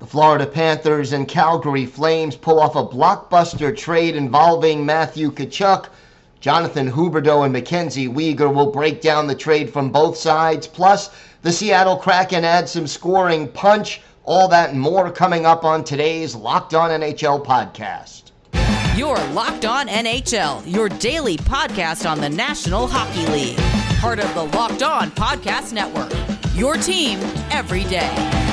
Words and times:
The 0.00 0.06
Florida 0.06 0.46
Panthers 0.46 1.12
and 1.12 1.26
Calgary 1.28 1.86
Flames 1.86 2.36
pull 2.36 2.60
off 2.60 2.74
a 2.76 2.84
blockbuster 2.84 3.76
trade 3.76 4.16
involving 4.16 4.84
Matthew 4.84 5.30
Tkachuk. 5.30 5.88
Jonathan 6.40 6.90
Huberdeau 6.90 7.44
and 7.44 7.52
Mackenzie 7.52 8.08
Weegar 8.08 8.52
will 8.52 8.70
break 8.70 9.00
down 9.00 9.26
the 9.26 9.34
trade 9.34 9.72
from 9.72 9.90
both 9.90 10.16
sides. 10.16 10.66
Plus, 10.66 11.10
the 11.42 11.52
Seattle 11.52 11.96
Kraken 11.96 12.44
add 12.44 12.68
some 12.68 12.86
scoring 12.86 13.48
punch. 13.48 14.02
All 14.24 14.48
that 14.48 14.70
and 14.70 14.80
more 14.80 15.10
coming 15.10 15.46
up 15.46 15.64
on 15.64 15.84
today's 15.84 16.34
Locked 16.34 16.74
On 16.74 16.90
NHL 16.90 17.44
podcast. 17.44 18.32
Your 18.98 19.16
Locked 19.32 19.64
On 19.64 19.88
NHL, 19.88 20.70
your 20.70 20.88
daily 20.88 21.36
podcast 21.36 22.08
on 22.08 22.20
the 22.20 22.28
National 22.28 22.86
Hockey 22.86 23.26
League. 23.32 23.58
Part 24.00 24.18
of 24.18 24.32
the 24.34 24.44
Locked 24.56 24.82
On 24.82 25.10
Podcast 25.12 25.72
Network. 25.72 26.12
Your 26.54 26.76
team 26.76 27.18
every 27.50 27.84
day. 27.84 28.43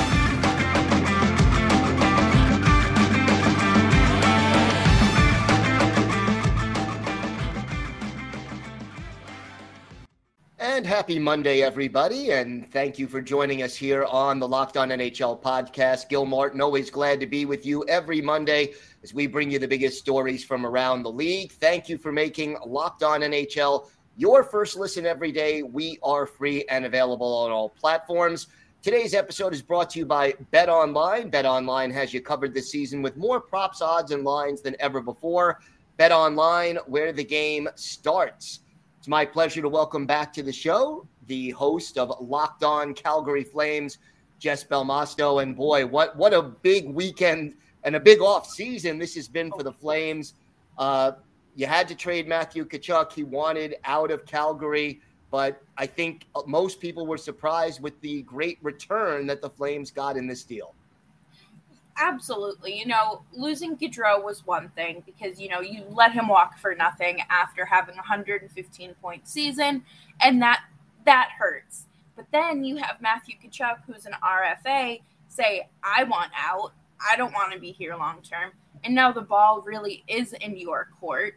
And 10.74 10.86
happy 10.86 11.18
Monday, 11.18 11.60
everybody. 11.60 12.30
And 12.30 12.66
thank 12.72 12.98
you 12.98 13.06
for 13.06 13.20
joining 13.20 13.62
us 13.62 13.76
here 13.76 14.06
on 14.06 14.38
the 14.38 14.48
Locked 14.48 14.78
On 14.78 14.88
NHL 14.88 15.42
podcast. 15.42 16.08
Gil 16.08 16.24
Martin, 16.24 16.62
always 16.62 16.90
glad 16.90 17.20
to 17.20 17.26
be 17.26 17.44
with 17.44 17.66
you 17.66 17.84
every 17.88 18.22
Monday 18.22 18.72
as 19.02 19.12
we 19.12 19.26
bring 19.26 19.50
you 19.50 19.58
the 19.58 19.68
biggest 19.68 19.98
stories 19.98 20.42
from 20.42 20.64
around 20.64 21.02
the 21.02 21.12
league. 21.12 21.52
Thank 21.52 21.90
you 21.90 21.98
for 21.98 22.10
making 22.10 22.56
Locked 22.64 23.02
On 23.02 23.20
NHL 23.20 23.90
your 24.16 24.42
first 24.42 24.78
listen 24.78 25.04
every 25.04 25.30
day. 25.30 25.62
We 25.62 25.98
are 26.02 26.24
free 26.24 26.64
and 26.70 26.86
available 26.86 27.34
on 27.36 27.50
all 27.50 27.68
platforms. 27.68 28.46
Today's 28.80 29.12
episode 29.12 29.52
is 29.52 29.60
brought 29.60 29.90
to 29.90 29.98
you 29.98 30.06
by 30.06 30.32
Bet 30.52 30.70
Online. 30.70 31.28
Bet 31.28 31.44
Online 31.44 31.90
has 31.90 32.14
you 32.14 32.22
covered 32.22 32.54
this 32.54 32.70
season 32.70 33.02
with 33.02 33.18
more 33.18 33.42
props, 33.42 33.82
odds, 33.82 34.10
and 34.10 34.24
lines 34.24 34.62
than 34.62 34.74
ever 34.80 35.02
before. 35.02 35.60
Bet 35.98 36.12
Online, 36.12 36.78
where 36.86 37.12
the 37.12 37.24
game 37.24 37.68
starts. 37.74 38.60
It's 39.02 39.08
my 39.08 39.24
pleasure 39.24 39.60
to 39.60 39.68
welcome 39.68 40.06
back 40.06 40.32
to 40.34 40.44
the 40.44 40.52
show 40.52 41.08
the 41.26 41.50
host 41.50 41.98
of 41.98 42.14
Locked 42.20 42.62
On 42.62 42.94
Calgary 42.94 43.42
Flames, 43.42 43.98
Jess 44.38 44.62
Belmosto. 44.62 45.42
And 45.42 45.56
boy, 45.56 45.84
what 45.84 46.16
what 46.16 46.32
a 46.32 46.40
big 46.40 46.88
weekend 46.88 47.56
and 47.82 47.96
a 47.96 47.98
big 47.98 48.20
off 48.20 48.48
season 48.48 49.00
this 49.00 49.16
has 49.16 49.26
been 49.26 49.50
for 49.50 49.64
the 49.64 49.72
Flames. 49.72 50.34
Uh, 50.78 51.12
you 51.56 51.66
had 51.66 51.88
to 51.88 51.96
trade 51.96 52.28
Matthew 52.28 52.64
Tkachuk. 52.64 53.10
He 53.10 53.24
wanted 53.24 53.74
out 53.82 54.12
of 54.12 54.24
Calgary, 54.24 55.00
but 55.32 55.60
I 55.76 55.86
think 55.86 56.28
most 56.46 56.78
people 56.78 57.04
were 57.04 57.18
surprised 57.18 57.82
with 57.82 58.00
the 58.02 58.22
great 58.22 58.58
return 58.62 59.26
that 59.26 59.42
the 59.42 59.50
Flames 59.50 59.90
got 59.90 60.16
in 60.16 60.28
this 60.28 60.44
deal 60.44 60.76
absolutely. 61.98 62.78
You 62.78 62.86
know, 62.86 63.22
losing 63.32 63.76
Gaudreau 63.76 64.22
was 64.22 64.46
one 64.46 64.68
thing 64.70 65.02
because, 65.04 65.40
you 65.40 65.48
know, 65.48 65.60
you 65.60 65.84
let 65.90 66.12
him 66.12 66.28
walk 66.28 66.58
for 66.58 66.74
nothing 66.74 67.20
after 67.30 67.64
having 67.64 67.94
a 67.94 67.98
115 67.98 68.94
point 69.00 69.28
season, 69.28 69.84
and 70.20 70.40
that 70.42 70.62
that 71.04 71.30
hurts. 71.38 71.86
But 72.16 72.26
then 72.32 72.64
you 72.64 72.76
have 72.76 73.00
Matthew 73.00 73.36
Tkachuk, 73.36 73.78
who's 73.86 74.06
an 74.06 74.14
RFA, 74.22 75.00
say, 75.28 75.68
I 75.82 76.04
want 76.04 76.30
out. 76.36 76.72
I 77.10 77.16
don't 77.16 77.32
want 77.32 77.52
to 77.52 77.58
be 77.58 77.72
here 77.72 77.96
long 77.96 78.20
term. 78.22 78.52
And 78.84 78.94
now 78.94 79.12
the 79.12 79.22
ball 79.22 79.62
really 79.62 80.04
is 80.08 80.32
in 80.34 80.56
your 80.56 80.88
court 81.00 81.34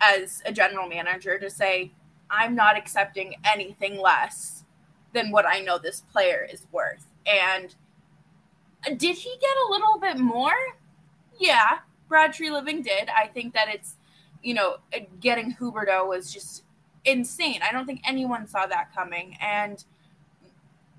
as 0.00 0.42
a 0.46 0.52
general 0.52 0.88
manager 0.88 1.38
to 1.38 1.50
say, 1.50 1.92
I'm 2.30 2.54
not 2.54 2.76
accepting 2.76 3.34
anything 3.44 3.98
less 3.98 4.64
than 5.12 5.30
what 5.30 5.46
I 5.46 5.60
know 5.60 5.78
this 5.78 6.02
player 6.12 6.46
is 6.50 6.66
worth. 6.70 7.06
And 7.26 7.74
did 8.84 9.16
he 9.16 9.36
get 9.40 9.56
a 9.68 9.70
little 9.70 9.98
bit 9.98 10.18
more? 10.18 10.52
Yeah, 11.38 11.78
Brad 12.08 12.32
Treliving 12.32 12.82
did. 12.82 13.08
I 13.08 13.26
think 13.26 13.54
that 13.54 13.68
it's, 13.68 13.96
you 14.42 14.54
know, 14.54 14.76
getting 15.20 15.54
Huberdeau 15.54 16.08
was 16.08 16.32
just 16.32 16.64
insane. 17.04 17.60
I 17.66 17.72
don't 17.72 17.86
think 17.86 18.00
anyone 18.06 18.46
saw 18.46 18.66
that 18.66 18.94
coming. 18.94 19.36
And 19.40 19.82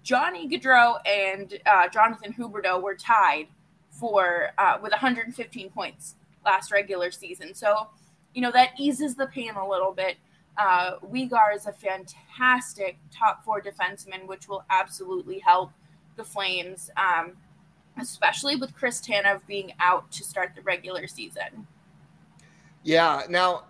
Johnny 0.03 0.47
Gaudreau 0.47 0.97
and 1.05 1.59
uh, 1.65 1.87
Jonathan 1.89 2.33
Huberdeau 2.33 2.81
were 2.81 2.95
tied 2.95 3.47
for 3.91 4.49
uh, 4.57 4.77
with 4.81 4.91
115 4.91 5.69
points 5.69 6.15
last 6.45 6.71
regular 6.71 7.11
season. 7.11 7.53
So, 7.53 7.89
you 8.33 8.41
know, 8.41 8.51
that 8.51 8.71
eases 8.79 9.15
the 9.15 9.27
pain 9.27 9.51
a 9.55 9.67
little 9.67 9.91
bit. 9.91 10.17
Uh, 10.57 10.97
Weegar 10.99 11.55
is 11.55 11.65
a 11.65 11.71
fantastic 11.71 12.97
top 13.13 13.43
four 13.43 13.61
defenseman, 13.61 14.27
which 14.27 14.47
will 14.47 14.63
absolutely 14.69 15.39
help 15.39 15.71
the 16.17 16.23
Flames. 16.23 16.89
Um, 16.97 17.33
especially 17.99 18.55
with 18.55 18.75
Chris 18.75 19.01
Tanev 19.01 19.41
being 19.47 19.73
out 19.79 20.11
to 20.11 20.23
start 20.23 20.53
the 20.55 20.61
regular 20.61 21.07
season. 21.07 21.67
Yeah. 22.83 23.23
Now, 23.29 23.65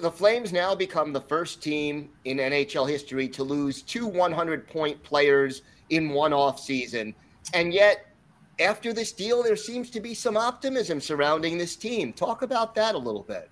the 0.00 0.10
Flames 0.10 0.52
now 0.52 0.74
become 0.74 1.12
the 1.12 1.20
first 1.20 1.62
team 1.62 2.10
in 2.24 2.38
NHL 2.38 2.88
history 2.88 3.28
to 3.28 3.42
lose 3.42 3.82
two 3.82 4.06
100 4.06 4.66
point 4.68 5.02
players 5.02 5.62
in 5.90 6.10
one 6.10 6.32
off 6.32 6.60
season. 6.60 7.14
And 7.54 7.72
yet, 7.72 8.06
after 8.60 8.92
this 8.92 9.12
deal, 9.12 9.42
there 9.42 9.56
seems 9.56 9.90
to 9.90 10.00
be 10.00 10.14
some 10.14 10.36
optimism 10.36 11.00
surrounding 11.00 11.58
this 11.58 11.76
team. 11.76 12.12
Talk 12.12 12.42
about 12.42 12.74
that 12.74 12.94
a 12.94 12.98
little 12.98 13.22
bit. 13.22 13.50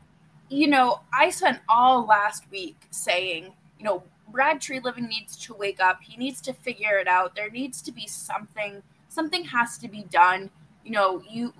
You 0.49 0.69
know, 0.69 1.01
I 1.13 1.31
spent 1.31 1.61
all 1.69 2.07
last 2.07 2.45
week 2.51 2.77
saying, 2.91 3.53
you 3.79 3.85
know, 3.85 4.03
Brad 4.29 4.61
Treliving 4.61 5.09
needs 5.09 5.37
to 5.39 5.55
wake 5.55 5.81
up. 5.81 6.01
He 6.03 6.17
needs 6.17 6.41
to 6.43 6.53
figure 6.53 6.99
it 6.99 7.09
out. 7.09 7.35
There 7.35 7.51
needs 7.51 7.83
to 7.83 7.93
be 7.93 8.07
something 8.07 8.83
something 9.17 9.45
has 9.47 9.77
to 9.79 9.89
be 9.89 10.05
done. 10.05 10.51
You 10.85 10.93
know, 10.93 11.23
you 11.29 11.53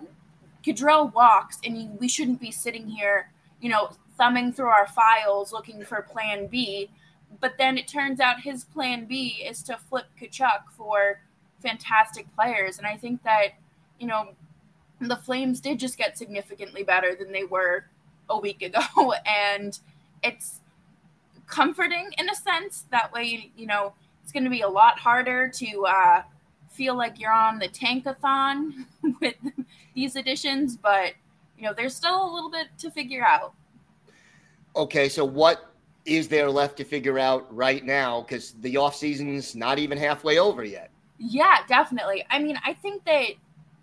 Gaudreau 0.63 1.13
walks, 1.13 1.59
and 1.65 1.81
you, 1.81 1.89
we 1.99 2.07
shouldn't 2.07 2.41
be 2.41 2.53
sitting 2.53 2.87
here, 2.87 3.31
you 3.61 3.71
know, 3.71 3.91
thumbing 4.19 4.53
through 4.53 4.67
our 4.67 4.87
files 4.87 5.53
looking 5.53 5.85
for 5.85 6.03
Plan 6.03 6.47
B. 6.47 6.91
But 7.41 7.55
then 7.59 7.77
it 7.79 7.89
turns 7.89 8.21
out 8.21 8.41
his 8.41 8.65
Plan 8.65 9.07
B 9.07 9.43
is 9.45 9.63
to 9.65 9.77
flip 9.77 10.07
Tkachuk 10.21 10.71
for 10.77 11.21
fantastic 11.61 12.33
players, 12.37 12.79
and 12.79 12.87
I 12.87 12.97
think 12.97 13.25
that 13.25 13.49
you 13.99 14.07
know 14.07 14.29
the 15.01 15.17
Flames 15.17 15.61
did 15.61 15.81
just 15.81 15.99
get 15.99 16.17
significantly 16.17 16.83
better 16.83 17.15
than 17.15 17.33
they 17.33 17.45
were 17.45 17.87
a 18.29 18.39
week 18.39 18.63
ago, 18.63 19.15
and 19.27 19.79
it's 20.23 20.61
comforting 21.47 22.11
in 22.19 22.29
a 22.29 22.35
sense. 22.35 22.85
That 22.91 23.13
way, 23.13 23.51
you 23.57 23.67
know, 23.67 23.95
it's 24.23 24.33
going 24.33 24.45
to 24.45 24.51
be 24.51 24.63
a 24.63 24.69
lot 24.69 24.99
harder 24.99 25.49
to 25.49 25.87
uh, 25.87 26.23
feel 26.77 26.97
like 26.97 27.19
you're 27.19 27.33
on 27.33 27.59
the 27.59 27.69
tankathon 27.69 28.87
with 29.21 29.35
these 29.95 30.17
additions, 30.17 30.77
but 30.77 31.15
you 31.59 31.65
know, 31.65 31.73
there's 31.75 31.95
still 31.95 32.31
a 32.31 32.31
little 32.33 32.51
bit 32.51 32.69
to 32.79 32.91
figure 32.91 33.25
out. 33.25 33.55
Okay, 34.75 35.09
so 35.09 35.25
what 35.25 35.73
is 36.05 36.29
there 36.29 36.51
left 36.51 36.77
to 36.77 36.85
figure 36.85 37.19
out 37.19 37.53
right 37.55 37.85
now? 37.85 38.21
Because 38.21 38.53
the 38.61 38.77
off 38.77 38.95
season's 38.95 39.57
not 39.57 39.79
even 39.79 39.97
halfway 39.97 40.39
over 40.39 40.65
yet. 40.65 40.91
Yeah, 41.19 41.59
definitely. 41.67 42.25
I 42.31 42.39
mean, 42.39 42.59
I 42.65 42.75
think 42.75 43.05
that 43.07 43.31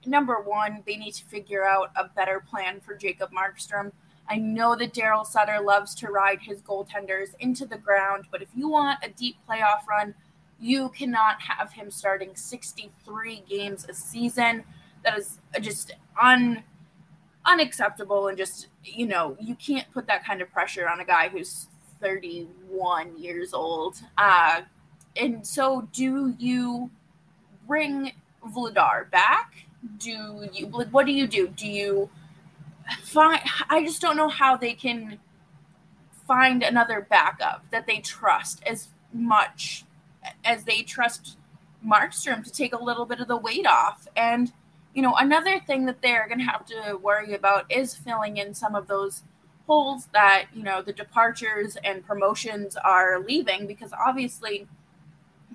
number 0.05 0.39
one, 0.39 0.83
they 0.85 0.97
need 0.97 1.13
to 1.13 1.25
figure 1.25 1.65
out 1.65 1.91
a 1.95 2.09
better 2.09 2.43
plan 2.47 2.79
for 2.79 2.95
Jacob 2.95 3.31
Markstrom. 3.31 3.91
I 4.29 4.37
know 4.37 4.75
that 4.75 4.93
Daryl 4.93 5.25
Sutter 5.25 5.59
loves 5.59 5.95
to 5.95 6.07
ride 6.07 6.39
his 6.41 6.61
goaltenders 6.61 7.29
into 7.39 7.65
the 7.65 7.77
ground, 7.77 8.25
but 8.31 8.41
if 8.41 8.49
you 8.55 8.69
want 8.69 8.99
a 9.03 9.09
deep 9.09 9.35
playoff 9.49 9.85
run, 9.89 10.13
you 10.59 10.89
cannot 10.89 11.41
have 11.41 11.73
him 11.73 11.91
starting 11.91 12.35
63 12.35 13.43
games 13.47 13.85
a 13.89 13.93
season. 13.93 14.63
That 15.03 15.17
is 15.17 15.39
just 15.61 15.91
un 16.21 16.63
unacceptable 17.45 18.27
and 18.27 18.37
just 18.37 18.67
you 18.85 19.05
know 19.05 19.35
you 19.37 19.53
can't 19.55 19.91
put 19.93 20.07
that 20.07 20.25
kind 20.25 20.41
of 20.41 20.49
pressure 20.53 20.87
on 20.87 21.01
a 21.01 21.05
guy 21.05 21.27
who's 21.27 21.67
31 22.01 23.17
years 23.17 23.53
old. 23.53 23.97
Uh, 24.17 24.61
and 25.15 25.45
so, 25.45 25.87
do 25.93 26.35
you 26.37 26.89
bring 27.67 28.11
Vladar 28.45 29.09
back? 29.09 29.65
Do 29.97 30.11
you 30.11 30.69
like 30.71 30.89
what 30.89 31.05
do 31.05 31.11
you 31.11 31.27
do? 31.27 31.47
Do 31.47 31.67
you 31.67 32.09
find? 33.03 33.41
I 33.69 33.83
just 33.83 34.01
don't 34.01 34.17
know 34.17 34.29
how 34.29 34.57
they 34.57 34.73
can 34.73 35.19
find 36.27 36.63
another 36.63 37.05
backup 37.09 37.65
that 37.71 37.85
they 37.85 37.99
trust 37.99 38.63
as 38.65 38.87
much 39.13 39.85
as 40.43 40.63
they 40.63 40.83
trust 40.83 41.37
Markstrom 41.85 42.43
to 42.43 42.51
take 42.51 42.73
a 42.73 42.83
little 42.83 43.05
bit 43.05 43.19
of 43.19 43.27
the 43.27 43.37
weight 43.37 43.67
off. 43.67 44.07
And, 44.15 44.51
you 44.93 45.01
know, 45.01 45.15
another 45.15 45.59
thing 45.59 45.85
that 45.85 46.01
they're 46.01 46.27
going 46.27 46.39
to 46.39 46.45
have 46.45 46.65
to 46.67 46.97
worry 47.01 47.33
about 47.33 47.71
is 47.71 47.95
filling 47.95 48.37
in 48.37 48.53
some 48.53 48.75
of 48.75 48.87
those 48.87 49.23
holes 49.67 50.07
that, 50.13 50.45
you 50.53 50.63
know, 50.63 50.81
the 50.81 50.93
departures 50.93 51.77
and 51.83 52.05
promotions 52.05 52.75
are 52.75 53.19
leaving 53.19 53.65
because 53.65 53.91
obviously 53.93 54.67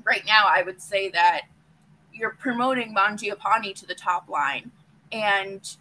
right 0.05 0.25
now 0.26 0.44
I 0.47 0.62
would 0.62 0.81
say 0.81 1.11
that 1.11 1.43
you're 2.12 2.31
promoting 2.31 2.94
Mangiapane 2.94 3.75
to 3.75 3.87
the 3.87 3.94
top 3.94 4.29
line 4.29 4.71
and 5.12 5.76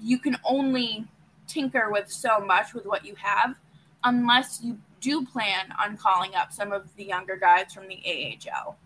you 0.00 0.18
can 0.18 0.36
only 0.44 1.06
tinker 1.46 1.90
with 1.90 2.10
so 2.10 2.40
much 2.40 2.74
with 2.74 2.86
what 2.86 3.04
you 3.04 3.14
have 3.16 3.56
unless 4.04 4.60
you 4.62 4.78
do 5.06 5.24
plan 5.24 5.72
on 5.80 5.96
calling 5.96 6.34
up 6.34 6.52
some 6.52 6.72
of 6.72 6.88
the 6.96 7.04
younger 7.04 7.36
guys 7.36 7.72
from 7.72 7.86
the 7.86 8.00
AHL. 8.04 8.76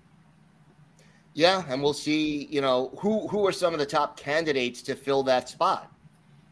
Yeah, 1.32 1.64
and 1.68 1.82
we'll 1.82 1.94
see. 1.94 2.44
You 2.50 2.60
know, 2.60 2.92
who 2.98 3.26
who 3.28 3.46
are 3.46 3.52
some 3.52 3.72
of 3.72 3.80
the 3.80 3.86
top 3.86 4.18
candidates 4.18 4.82
to 4.82 4.94
fill 4.94 5.22
that 5.22 5.48
spot? 5.48 5.90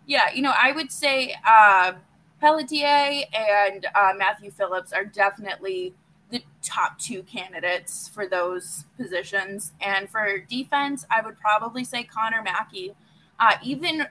Yeah, 0.06 0.30
you 0.32 0.40
know, 0.40 0.54
I 0.58 0.72
would 0.72 0.90
say 0.90 1.34
uh, 1.46 1.92
Pelletier 2.40 3.24
and 3.34 3.86
uh, 3.94 4.12
Matthew 4.16 4.50
Phillips 4.50 4.94
are 4.94 5.04
definitely 5.04 5.94
the 6.30 6.42
top 6.62 6.98
two 6.98 7.22
candidates 7.24 8.08
for 8.08 8.26
those 8.26 8.86
positions. 8.96 9.72
And 9.82 10.08
for 10.08 10.38
defense, 10.38 11.04
I 11.10 11.20
would 11.20 11.38
probably 11.38 11.84
say 11.84 12.04
Connor 12.04 12.42
Mackey, 12.42 12.94
uh, 13.38 13.56
even 13.62 14.06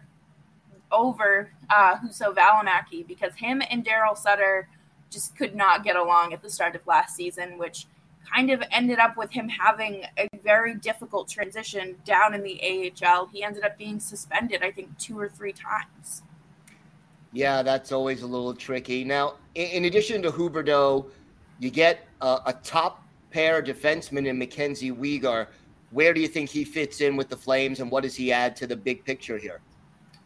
over 0.91 1.49
uh, 1.71 1.97
Juuso 1.97 2.35
Valimaki, 2.35 3.07
because 3.07 3.33
him 3.35 3.63
and 3.71 3.83
Daryl 3.83 4.15
Sutter 4.15 4.67
just 5.09 5.35
could 5.35 5.55
not 5.55 5.83
get 5.83 5.95
along 5.95 6.33
at 6.33 6.41
the 6.41 6.49
start 6.49 6.75
of 6.75 6.85
last 6.85 7.15
season, 7.15 7.57
which 7.57 7.87
kind 8.33 8.51
of 8.51 8.61
ended 8.71 8.99
up 8.99 9.15
with 9.17 9.31
him 9.31 9.47
having 9.47 10.03
a 10.17 10.27
very 10.43 10.75
difficult 10.75 11.29
transition 11.29 11.95
down 12.05 12.33
in 12.33 12.43
the 12.43 12.93
AHL. 13.01 13.27
He 13.27 13.43
ended 13.43 13.63
up 13.63 13.77
being 13.77 13.99
suspended, 13.99 14.63
I 14.63 14.71
think, 14.71 14.97
two 14.97 15.19
or 15.19 15.29
three 15.29 15.53
times. 15.53 16.23
Yeah, 17.33 17.61
that's 17.61 17.91
always 17.91 18.21
a 18.21 18.27
little 18.27 18.53
tricky. 18.53 19.03
Now, 19.03 19.35
in, 19.55 19.85
addition 19.85 20.21
to 20.23 20.31
Huberdeau, 20.31 21.05
you 21.59 21.69
get 21.69 22.07
a, 22.21 22.39
a 22.47 22.53
top 22.63 23.03
pair 23.31 23.61
defenseman 23.61 24.27
in 24.27 24.37
Mackenzie 24.37 24.91
Weegar. 24.91 25.47
Where 25.91 26.13
do 26.13 26.21
you 26.21 26.27
think 26.27 26.49
he 26.49 26.63
fits 26.63 27.01
in 27.01 27.15
with 27.15 27.29
the 27.29 27.37
Flames, 27.37 27.79
and 27.79 27.91
what 27.91 28.03
does 28.03 28.15
he 28.15 28.31
add 28.31 28.55
to 28.57 28.67
the 28.67 28.75
big 28.75 29.05
picture 29.05 29.37
here? 29.37 29.61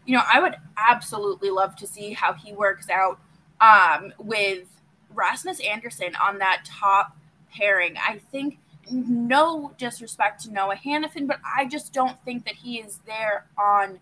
You 0.05 0.17
know, 0.17 0.23
I 0.31 0.39
would 0.39 0.55
absolutely 0.77 1.49
love 1.49 1.75
to 1.77 1.87
see 1.87 2.13
how 2.13 2.33
he 2.33 2.53
works 2.53 2.89
out 2.89 3.19
um, 3.61 4.13
with 4.17 4.67
Rasmus 5.13 5.61
Andersson 5.61 6.13
on 6.21 6.39
that 6.39 6.63
top 6.65 7.15
pairing. 7.55 7.95
I 7.97 8.19
think 8.31 8.57
no 8.91 9.73
disrespect 9.77 10.43
to 10.43 10.51
Noah 10.51 10.75
Hanifin, 10.75 11.27
but 11.27 11.39
I 11.45 11.65
just 11.65 11.93
don't 11.93 12.23
think 12.25 12.45
that 12.45 12.55
he 12.55 12.79
is 12.79 12.99
there 13.05 13.45
on 13.57 13.99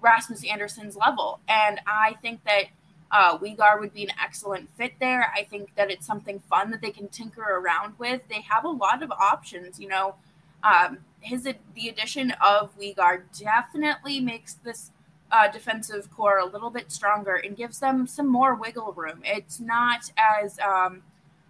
Rasmus 0.00 0.44
Andersson's 0.44 0.96
level. 0.96 1.40
And 1.48 1.80
I 1.86 2.14
think 2.22 2.42
that 2.44 2.64
uh, 3.10 3.38
Weegar 3.38 3.78
would 3.78 3.92
be 3.92 4.04
an 4.04 4.10
excellent 4.22 4.68
fit 4.76 4.94
there. 4.98 5.32
I 5.36 5.44
think 5.44 5.74
that 5.76 5.90
it's 5.90 6.06
something 6.06 6.40
fun 6.50 6.70
that 6.70 6.80
they 6.80 6.90
can 6.90 7.08
tinker 7.08 7.42
around 7.42 7.94
with. 7.98 8.22
They 8.28 8.40
have 8.42 8.64
a 8.64 8.70
lot 8.70 9.02
of 9.02 9.10
options, 9.12 9.78
you 9.78 9.88
know. 9.88 10.16
Um, 10.64 10.98
his 11.20 11.44
the 11.44 11.88
addition 11.88 12.32
of 12.44 12.76
Weegar 12.78 13.22
definitely 13.38 14.20
makes 14.20 14.54
this 14.54 14.90
uh, 15.32 15.48
defensive 15.48 16.10
core 16.10 16.38
a 16.38 16.46
little 16.46 16.70
bit 16.70 16.90
stronger 16.90 17.36
and 17.36 17.56
gives 17.56 17.78
them 17.78 18.06
some 18.06 18.28
more 18.28 18.54
wiggle 18.54 18.92
room. 18.92 19.20
It's 19.24 19.60
not 19.60 20.10
as 20.16 20.58
um, 20.60 21.02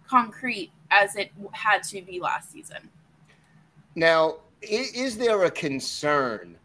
concrete 0.07 0.71
as 0.91 1.15
it 1.15 1.31
had 1.51 1.83
to 1.83 2.01
be 2.01 2.19
last 2.19 2.51
season. 2.51 2.89
Now, 3.95 4.37
is 4.61 5.17
there 5.17 5.43
a 5.43 5.51
concern 5.51 6.57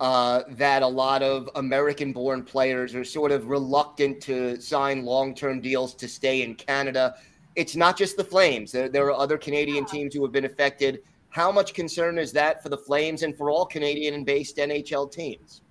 uh, 0.00 0.42
that 0.50 0.82
a 0.82 0.86
lot 0.86 1.22
of 1.22 1.48
American 1.54 2.12
born 2.12 2.42
players 2.42 2.94
are 2.94 3.04
sort 3.04 3.32
of 3.32 3.48
reluctant 3.48 4.20
to 4.22 4.60
sign 4.60 5.04
long 5.04 5.34
term 5.34 5.60
deals 5.60 5.94
to 5.94 6.08
stay 6.08 6.42
in 6.42 6.54
Canada? 6.54 7.16
It's 7.54 7.76
not 7.76 7.96
just 7.96 8.16
the 8.16 8.24
Flames, 8.24 8.72
there, 8.72 8.88
there 8.88 9.06
are 9.06 9.14
other 9.14 9.38
Canadian 9.38 9.84
yeah. 9.84 9.92
teams 9.92 10.14
who 10.14 10.22
have 10.22 10.32
been 10.32 10.44
affected. 10.44 11.02
How 11.30 11.50
much 11.50 11.74
concern 11.74 12.18
is 12.18 12.32
that 12.32 12.62
for 12.62 12.68
the 12.68 12.76
Flames 12.78 13.22
and 13.22 13.36
for 13.36 13.50
all 13.50 13.66
Canadian 13.66 14.14
and 14.14 14.26
based 14.26 14.56
NHL 14.58 15.10
teams? 15.10 15.62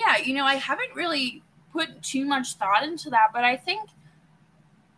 Yeah, 0.00 0.16
you 0.18 0.34
know, 0.34 0.44
I 0.44 0.54
haven't 0.54 0.94
really 0.94 1.42
put 1.72 2.02
too 2.02 2.24
much 2.24 2.54
thought 2.54 2.82
into 2.84 3.10
that, 3.10 3.28
but 3.34 3.44
I 3.44 3.56
think 3.56 3.90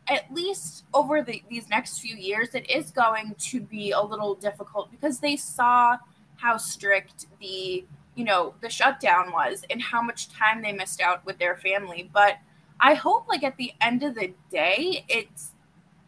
at 0.08 0.32
least 0.32 0.84
over 0.94 1.22
the, 1.22 1.42
these 1.48 1.68
next 1.68 1.98
few 1.98 2.14
years, 2.16 2.54
it 2.54 2.70
is 2.70 2.90
going 2.90 3.34
to 3.38 3.60
be 3.60 3.90
a 3.90 4.00
little 4.00 4.34
difficult 4.34 4.90
because 4.90 5.18
they 5.18 5.36
saw 5.36 5.98
how 6.36 6.56
strict 6.56 7.26
the 7.40 7.84
you 8.14 8.24
know 8.24 8.54
the 8.60 8.68
shutdown 8.68 9.32
was 9.32 9.64
and 9.70 9.80
how 9.80 10.02
much 10.02 10.28
time 10.28 10.60
they 10.60 10.72
missed 10.72 11.00
out 11.00 11.24
with 11.24 11.38
their 11.38 11.56
family. 11.56 12.08
But 12.12 12.38
I 12.80 12.94
hope, 12.94 13.28
like 13.28 13.42
at 13.42 13.56
the 13.56 13.72
end 13.80 14.02
of 14.02 14.14
the 14.14 14.32
day, 14.50 15.04
it's 15.08 15.52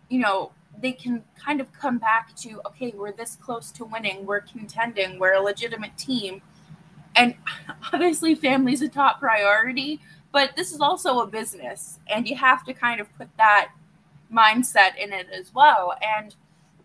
you 0.08 0.20
know 0.20 0.52
they 0.80 0.92
can 0.92 1.22
kind 1.38 1.60
of 1.60 1.72
come 1.72 1.98
back 1.98 2.34
to 2.36 2.60
okay, 2.66 2.92
we're 2.94 3.12
this 3.12 3.36
close 3.36 3.70
to 3.72 3.84
winning, 3.84 4.26
we're 4.26 4.40
contending, 4.40 5.18
we're 5.18 5.34
a 5.34 5.40
legitimate 5.40 5.96
team, 5.96 6.42
and 7.16 7.34
obviously, 7.92 8.34
family's 8.34 8.82
a 8.82 8.88
top 8.88 9.20
priority. 9.20 10.00
But 10.32 10.56
this 10.56 10.72
is 10.72 10.80
also 10.80 11.20
a 11.20 11.26
business, 11.26 12.00
and 12.08 12.28
you 12.28 12.34
have 12.36 12.64
to 12.64 12.74
kind 12.74 13.00
of 13.00 13.06
put 13.16 13.28
that 13.36 13.70
mindset 14.32 14.96
in 14.96 15.12
it 15.12 15.28
as 15.32 15.54
well. 15.54 15.94
And, 16.02 16.34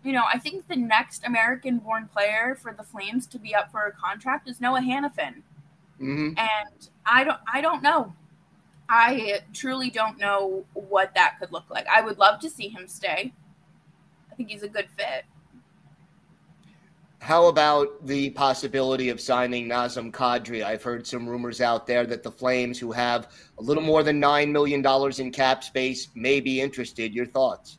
you 0.04 0.12
know, 0.12 0.22
I 0.32 0.38
think 0.38 0.68
the 0.68 0.76
next 0.76 1.26
American 1.26 1.78
born 1.78 2.08
player 2.12 2.56
for 2.60 2.72
the 2.72 2.84
Flames 2.84 3.26
to 3.26 3.38
be 3.38 3.54
up 3.54 3.72
for 3.72 3.86
a 3.86 3.92
contract 3.92 4.48
is 4.48 4.60
Noah 4.60 4.80
Hanifin. 4.80 5.42
Mm-hmm. 6.00 6.38
And 6.38 6.88
I 7.04 7.24
don't 7.24 7.38
I 7.52 7.60
don't 7.60 7.82
know. 7.82 8.14
I 8.88 9.40
truly 9.52 9.90
don't 9.90 10.18
know 10.18 10.64
what 10.72 11.14
that 11.14 11.38
could 11.38 11.52
look 11.52 11.68
like. 11.70 11.86
I 11.86 12.00
would 12.00 12.18
love 12.18 12.40
to 12.40 12.50
see 12.50 12.68
him 12.68 12.88
stay. 12.88 13.32
I 14.30 14.34
think 14.34 14.50
he's 14.50 14.62
a 14.62 14.68
good 14.68 14.88
fit. 14.96 15.24
How 17.20 17.46
about 17.48 18.06
the 18.06 18.30
possibility 18.30 19.10
of 19.10 19.20
signing 19.20 19.68
Nazem 19.68 20.10
Kadri? 20.10 20.64
I've 20.64 20.82
heard 20.82 21.06
some 21.06 21.28
rumors 21.28 21.60
out 21.60 21.86
there 21.86 22.06
that 22.06 22.22
the 22.22 22.30
Flames, 22.30 22.78
who 22.78 22.92
have 22.92 23.30
a 23.58 23.62
little 23.62 23.82
more 23.82 24.02
than 24.02 24.20
$9 24.20 24.50
million 24.50 24.84
in 25.18 25.30
cap 25.30 25.62
space, 25.62 26.08
may 26.14 26.40
be 26.40 26.62
interested. 26.62 27.14
Your 27.14 27.26
thoughts? 27.26 27.78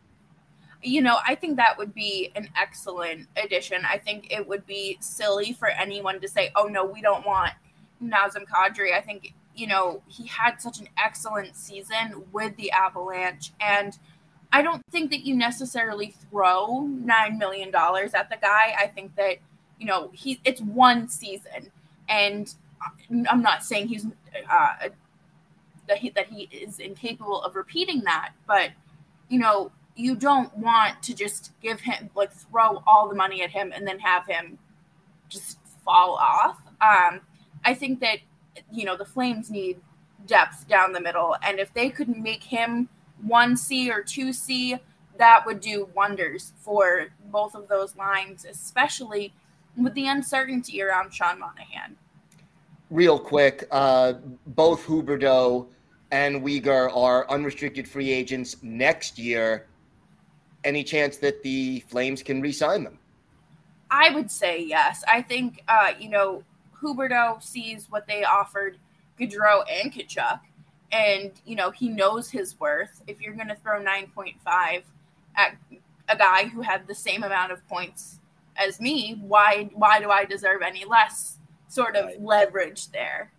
You 0.84 1.02
know, 1.02 1.18
I 1.28 1.34
think 1.34 1.58
that 1.58 1.76
would 1.80 1.94
be 1.94 2.32
an 2.36 2.50
excellent 2.56 3.28
addition. 3.36 3.84
I 3.84 3.98
think 3.98 4.32
it 4.32 4.48
would 4.48 4.66
be 4.68 4.98
silly 5.02 5.54
for 5.54 5.70
anyone 5.70 6.22
to 6.22 6.28
say, 6.28 6.52
oh, 6.56 6.66
no, 6.66 6.86
we 6.86 7.02
don't 7.02 7.26
want 7.26 7.54
Nazem 8.02 8.46
Kadri. 8.48 8.94
I 8.94 9.02
think, 9.02 9.34
you 9.56 9.66
know, 9.66 10.04
he 10.08 10.28
had 10.28 10.62
such 10.62 10.80
an 10.80 10.88
excellent 11.04 11.56
season 11.56 12.24
with 12.32 12.56
the 12.58 12.72
Avalanche. 12.72 13.54
And– 13.60 13.98
I 14.54 14.62
don't 14.62 14.84
think 14.92 15.12
that 15.12 15.22
you 15.26 15.36
necessarily 15.36 16.14
throw 16.30 16.82
nine 16.82 17.38
million 17.38 17.72
dollars 17.72 18.14
at 18.14 18.30
the 18.30 18.38
guy. 18.38 18.76
I 18.78 18.88
think 18.88 19.16
that 19.16 19.38
you 19.80 19.86
know 19.86 20.10
he 20.14 20.40
it's 20.44 20.62
one 20.62 21.08
season, 21.08 21.72
and 22.10 22.54
I'm 23.30 23.42
not 23.42 23.64
saying 23.64 23.88
he's 23.88 24.06
uh, 24.06 24.90
that 25.88 25.98
he 25.98 26.10
that 26.12 26.28
he 26.28 26.44
is 26.52 26.80
incapable 26.80 27.42
of 27.42 27.56
repeating 27.56 28.02
that, 28.02 28.32
but 28.48 28.72
you 29.30 29.40
know 29.40 29.72
you 29.96 30.16
don't 30.16 30.56
want 30.58 31.02
to 31.04 31.14
just 31.14 31.52
give 31.62 31.80
him 31.82 32.10
like 32.16 32.32
throw 32.32 32.82
all 32.88 33.08
the 33.08 33.16
money 33.16 33.44
at 33.44 33.52
him 33.52 33.72
and 33.74 33.88
then 33.88 34.00
have 34.00 34.26
him 34.26 34.58
just 35.30 35.60
fall 35.84 36.16
off. 36.16 36.58
Um, 36.82 37.22
I 37.64 37.74
think 37.74 38.00
that 38.02 38.20
you 38.72 38.86
know 38.86 38.98
the 38.98 39.06
Flames 39.06 39.50
need 39.50 39.80
depth 40.26 40.68
down 40.68 40.92
the 40.92 41.02
middle, 41.02 41.36
and 41.42 41.60
if 41.60 41.74
they 41.74 41.90
could 41.90 42.10
make 42.10 42.44
him 42.44 42.90
1C 43.28 43.90
or 43.90 44.04
2C, 44.04 44.80
that 45.18 45.46
would 45.46 45.60
do 45.60 45.90
wonders 45.96 46.54
for 46.58 47.08
both 47.26 47.56
of 47.56 47.68
those 47.68 47.96
lines, 47.96 48.46
especially 48.46 49.34
with 49.78 49.94
the 49.94 50.08
uncertainty 50.08 50.82
around 50.82 51.14
Sean 51.14 51.40
Monahan. 51.40 51.96
Real 52.90 53.18
quick, 53.20 53.68
uh, 53.72 54.14
both 54.48 54.86
Huberdeau 54.86 55.68
and 56.12 56.42
Weegar 56.42 56.96
are 56.96 57.30
unrestricted 57.30 57.88
free 57.88 58.12
agents 58.12 58.58
next 58.62 59.18
year. 59.18 59.68
Any 60.64 60.84
chance 60.84 61.18
that 61.18 61.42
the 61.42 61.80
Flames 61.88 62.22
can 62.22 62.42
re-sign 62.42 62.84
them? 62.84 63.00
I 63.90 64.10
would 64.10 64.32
say 64.32 64.64
yes. 64.64 65.04
I 65.08 65.22
think 65.22 65.64
uh, 65.68 65.92
you 66.00 66.10
know 66.10 66.44
Huberdeau 66.82 67.42
sees 67.42 67.88
what 67.90 68.08
they 68.08 68.24
offered 68.24 68.78
Gaudreau 69.20 69.64
and 69.70 69.94
Tkachuk, 69.94 70.40
and 70.92 71.32
you 71.46 71.56
know 71.56 71.72
he 71.72 71.90
knows 71.90 72.30
his 72.30 72.60
worth. 72.60 73.02
If 73.08 73.22
you're 73.22 73.36
going 73.36 73.48
to 73.48 73.56
throw 73.56 73.82
9.5 73.82 74.84
at 75.36 75.56
a 76.10 76.18
guy 76.18 76.46
who 76.46 76.62
had 76.62 76.88
the 76.88 76.96
same 76.96 77.24
amount 77.24 77.52
of 77.52 77.66
points 77.68 78.20
as 78.58 78.80
me, 78.80 79.20
why 79.22 79.70
why 79.74 80.00
do 80.00 80.10
I 80.10 80.26
deserve 80.26 80.62
any 80.62 80.86
less 80.86 81.38
sort 81.68 81.96
of 81.96 82.06
right. 82.06 82.22
leverage 82.22 82.90
there? 82.92 83.32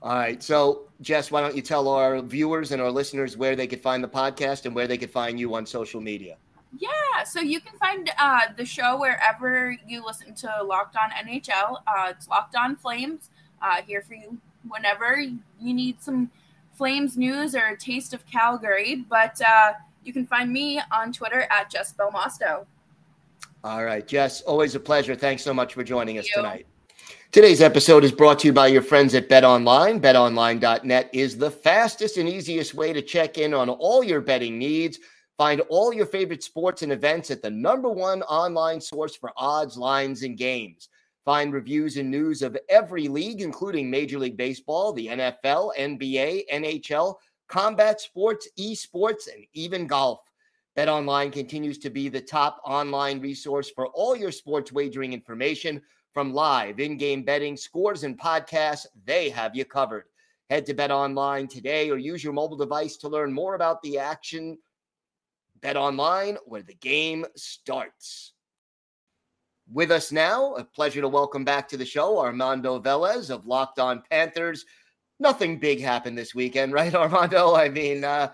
All 0.00 0.14
right. 0.14 0.40
So, 0.42 0.88
Jess, 1.00 1.30
why 1.30 1.40
don't 1.40 1.56
you 1.56 1.62
tell 1.62 1.88
our 1.88 2.22
viewers 2.22 2.70
and 2.70 2.80
our 2.80 2.90
listeners 2.90 3.36
where 3.36 3.56
they 3.56 3.66
could 3.66 3.80
find 3.80 4.02
the 4.02 4.08
podcast 4.08 4.64
and 4.64 4.74
where 4.74 4.86
they 4.86 4.96
could 4.96 5.10
find 5.10 5.40
you 5.40 5.54
on 5.54 5.66
social 5.66 6.00
media? 6.00 6.36
Yeah, 6.78 7.24
so 7.24 7.40
you 7.40 7.60
can 7.60 7.76
find 7.78 8.10
uh, 8.18 8.40
the 8.56 8.64
show 8.64 8.98
wherever 8.98 9.76
you 9.86 10.04
listen 10.04 10.34
to 10.34 10.62
Locked 10.62 10.96
On 10.96 11.10
NHL. 11.10 11.78
Uh, 11.86 12.10
it's 12.10 12.28
Locked 12.28 12.54
On 12.56 12.76
Flames, 12.76 13.30
uh, 13.62 13.82
here 13.86 14.02
for 14.02 14.14
you 14.14 14.38
whenever 14.66 15.20
you 15.20 15.74
need 15.74 16.02
some 16.02 16.30
Flames 16.72 17.16
news 17.16 17.56
or 17.56 17.66
a 17.66 17.76
taste 17.76 18.14
of 18.14 18.24
Calgary. 18.26 19.04
But 19.08 19.40
uh, 19.40 19.72
you 20.04 20.12
can 20.12 20.26
find 20.26 20.52
me 20.52 20.80
on 20.92 21.12
Twitter 21.12 21.46
at 21.50 21.70
Jess 21.70 21.92
Belmosto. 21.92 22.66
All 23.64 23.84
right, 23.84 24.06
Jess, 24.06 24.42
always 24.42 24.76
a 24.76 24.80
pleasure. 24.80 25.16
Thanks 25.16 25.42
so 25.42 25.52
much 25.52 25.74
for 25.74 25.82
joining 25.82 26.16
Thank 26.16 26.26
us 26.26 26.36
you. 26.36 26.42
tonight. 26.42 26.66
Today's 27.32 27.60
episode 27.60 28.04
is 28.04 28.12
brought 28.12 28.38
to 28.40 28.46
you 28.46 28.52
by 28.52 28.68
your 28.68 28.82
friends 28.82 29.14
at 29.14 29.28
Bet 29.28 29.44
Online. 29.44 30.00
BetOnline.net 30.00 31.10
is 31.12 31.36
the 31.36 31.50
fastest 31.50 32.16
and 32.16 32.28
easiest 32.28 32.74
way 32.74 32.92
to 32.92 33.02
check 33.02 33.38
in 33.38 33.52
on 33.52 33.68
all 33.68 34.04
your 34.04 34.20
betting 34.20 34.56
needs 34.56 34.98
Find 35.38 35.60
all 35.68 35.94
your 35.94 36.04
favorite 36.04 36.42
sports 36.42 36.82
and 36.82 36.90
events 36.90 37.30
at 37.30 37.42
the 37.42 37.50
number 37.50 37.88
one 37.88 38.22
online 38.22 38.80
source 38.80 39.14
for 39.14 39.32
odds, 39.36 39.78
lines, 39.78 40.24
and 40.24 40.36
games. 40.36 40.88
Find 41.28 41.52
reviews 41.52 41.98
and 41.98 42.10
news 42.10 42.40
of 42.40 42.56
every 42.70 43.06
league, 43.06 43.42
including 43.42 43.90
Major 43.90 44.18
League 44.18 44.38
Baseball, 44.38 44.94
the 44.94 45.08
NFL, 45.08 45.76
NBA, 45.78 46.44
NHL, 46.50 47.16
combat 47.48 48.00
sports, 48.00 48.48
esports, 48.58 49.28
and 49.30 49.44
even 49.52 49.86
golf. 49.86 50.20
BetOnline 50.74 51.30
continues 51.30 51.76
to 51.80 51.90
be 51.90 52.08
the 52.08 52.18
top 52.18 52.62
online 52.64 53.20
resource 53.20 53.68
for 53.68 53.88
all 53.88 54.16
your 54.16 54.32
sports 54.32 54.72
wagering 54.72 55.12
information 55.12 55.82
from 56.14 56.32
live 56.32 56.80
in-game 56.80 57.24
betting, 57.24 57.58
scores, 57.58 58.04
and 58.04 58.18
podcasts. 58.18 58.86
They 59.04 59.28
have 59.28 59.54
you 59.54 59.66
covered. 59.66 60.04
Head 60.48 60.64
to 60.64 60.72
BetOnline 60.72 61.50
today 61.50 61.90
or 61.90 61.98
use 61.98 62.24
your 62.24 62.32
mobile 62.32 62.56
device 62.56 62.96
to 62.96 63.08
learn 63.10 63.34
more 63.34 63.54
about 63.54 63.82
the 63.82 63.98
action 63.98 64.56
BetOnline 65.60 66.38
where 66.46 66.62
the 66.62 66.76
game 66.76 67.26
starts. 67.36 68.32
With 69.70 69.90
us 69.90 70.10
now, 70.12 70.54
a 70.54 70.64
pleasure 70.64 71.02
to 71.02 71.08
welcome 71.08 71.44
back 71.44 71.68
to 71.68 71.76
the 71.76 71.84
show 71.84 72.18
Armando 72.18 72.80
Velez 72.80 73.28
of 73.28 73.46
Locked 73.46 73.78
On 73.78 74.02
Panthers. 74.10 74.64
Nothing 75.20 75.58
big 75.58 75.80
happened 75.80 76.16
this 76.16 76.34
weekend, 76.34 76.72
right, 76.74 76.94
Armando? 76.94 77.54
I 77.54 77.68
mean, 77.68 78.02
uh, 78.02 78.32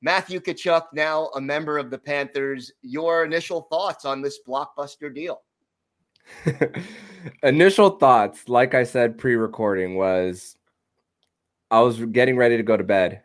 Matthew 0.00 0.40
Tkachuk 0.40 0.84
now 0.94 1.26
a 1.34 1.40
member 1.40 1.76
of 1.76 1.90
the 1.90 1.98
Panthers. 1.98 2.72
Your 2.80 3.24
initial 3.24 3.62
thoughts 3.70 4.06
on 4.06 4.22
this 4.22 4.40
blockbuster 4.48 5.14
deal? 5.14 5.42
initial 7.42 7.90
thoughts, 7.90 8.48
like 8.48 8.74
I 8.74 8.84
said 8.84 9.18
pre-recording, 9.18 9.96
was 9.96 10.56
I 11.70 11.80
was 11.80 12.02
getting 12.06 12.36
ready 12.36 12.56
to 12.56 12.62
go 12.62 12.78
to 12.78 12.84
bed 12.84 13.24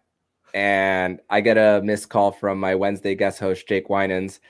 and 0.54 1.20
I 1.30 1.40
get 1.40 1.58
a 1.58 1.82
missed 1.82 2.10
call 2.10 2.32
from 2.32 2.60
my 2.60 2.76
Wednesday 2.76 3.16
guest 3.16 3.40
host, 3.40 3.68
Jake 3.68 3.90
Winans. 3.90 4.42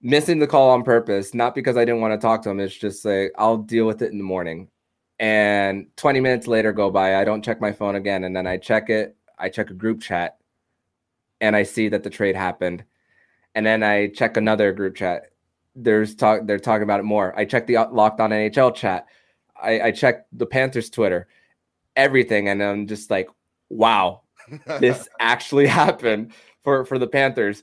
Missing 0.00 0.38
the 0.38 0.46
call 0.46 0.70
on 0.70 0.84
purpose, 0.84 1.34
not 1.34 1.54
because 1.54 1.76
I 1.76 1.84
didn't 1.84 2.00
want 2.00 2.14
to 2.14 2.24
talk 2.24 2.42
to 2.42 2.50
him. 2.50 2.60
It's 2.60 2.74
just 2.74 3.04
like 3.04 3.32
I'll 3.36 3.56
deal 3.56 3.86
with 3.86 4.02
it 4.02 4.12
in 4.12 4.18
the 4.18 4.24
morning. 4.24 4.68
And 5.18 5.88
20 5.96 6.20
minutes 6.20 6.46
later 6.46 6.72
go 6.72 6.90
by, 6.90 7.16
I 7.16 7.24
don't 7.24 7.44
check 7.44 7.60
my 7.60 7.72
phone 7.72 7.96
again. 7.96 8.24
And 8.24 8.36
then 8.36 8.46
I 8.46 8.56
check 8.56 8.90
it, 8.90 9.16
I 9.36 9.48
check 9.48 9.70
a 9.70 9.74
group 9.74 10.00
chat, 10.00 10.38
and 11.40 11.56
I 11.56 11.64
see 11.64 11.88
that 11.88 12.02
the 12.02 12.10
trade 12.10 12.36
happened. 12.36 12.84
And 13.54 13.66
then 13.66 13.82
I 13.82 14.08
check 14.08 14.36
another 14.36 14.72
group 14.72 14.94
chat. 14.94 15.32
There's 15.74 16.14
talk 16.14 16.46
they're 16.46 16.58
talking 16.58 16.82
about 16.84 17.00
it 17.00 17.04
more. 17.04 17.36
I 17.36 17.44
check 17.44 17.66
the 17.66 17.78
locked 17.90 18.20
on 18.20 18.30
NHL 18.30 18.74
chat. 18.74 19.06
I, 19.60 19.80
I 19.80 19.90
check 19.90 20.26
the 20.32 20.46
Panthers 20.46 20.90
Twitter, 20.90 21.28
everything, 21.96 22.48
and 22.48 22.62
I'm 22.62 22.86
just 22.86 23.10
like, 23.10 23.28
wow, 23.68 24.22
this 24.78 25.08
actually 25.20 25.66
happened 25.66 26.32
for 26.62 26.84
for 26.84 26.98
the 26.98 27.06
Panthers. 27.06 27.62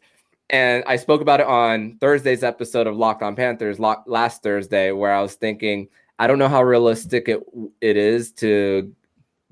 And 0.50 0.84
I 0.86 0.98
spoke 0.98 1.22
about 1.22 1.40
it 1.40 1.48
on 1.48 1.98
Thursday's 2.00 2.44
episode 2.44 2.88
of 2.88 2.96
Locked 2.96 3.24
On 3.24 3.36
Panthers 3.36 3.80
last 3.80 4.44
Thursday, 4.44 4.92
where 4.92 5.12
I 5.12 5.22
was 5.22 5.36
thinking, 5.36 5.88
I 6.20 6.28
don't 6.28 6.40
know 6.40 6.48
how 6.48 6.64
realistic 6.64 7.28
it 7.28 7.44
it 7.82 7.98
is 7.98 8.32
to 8.34 8.94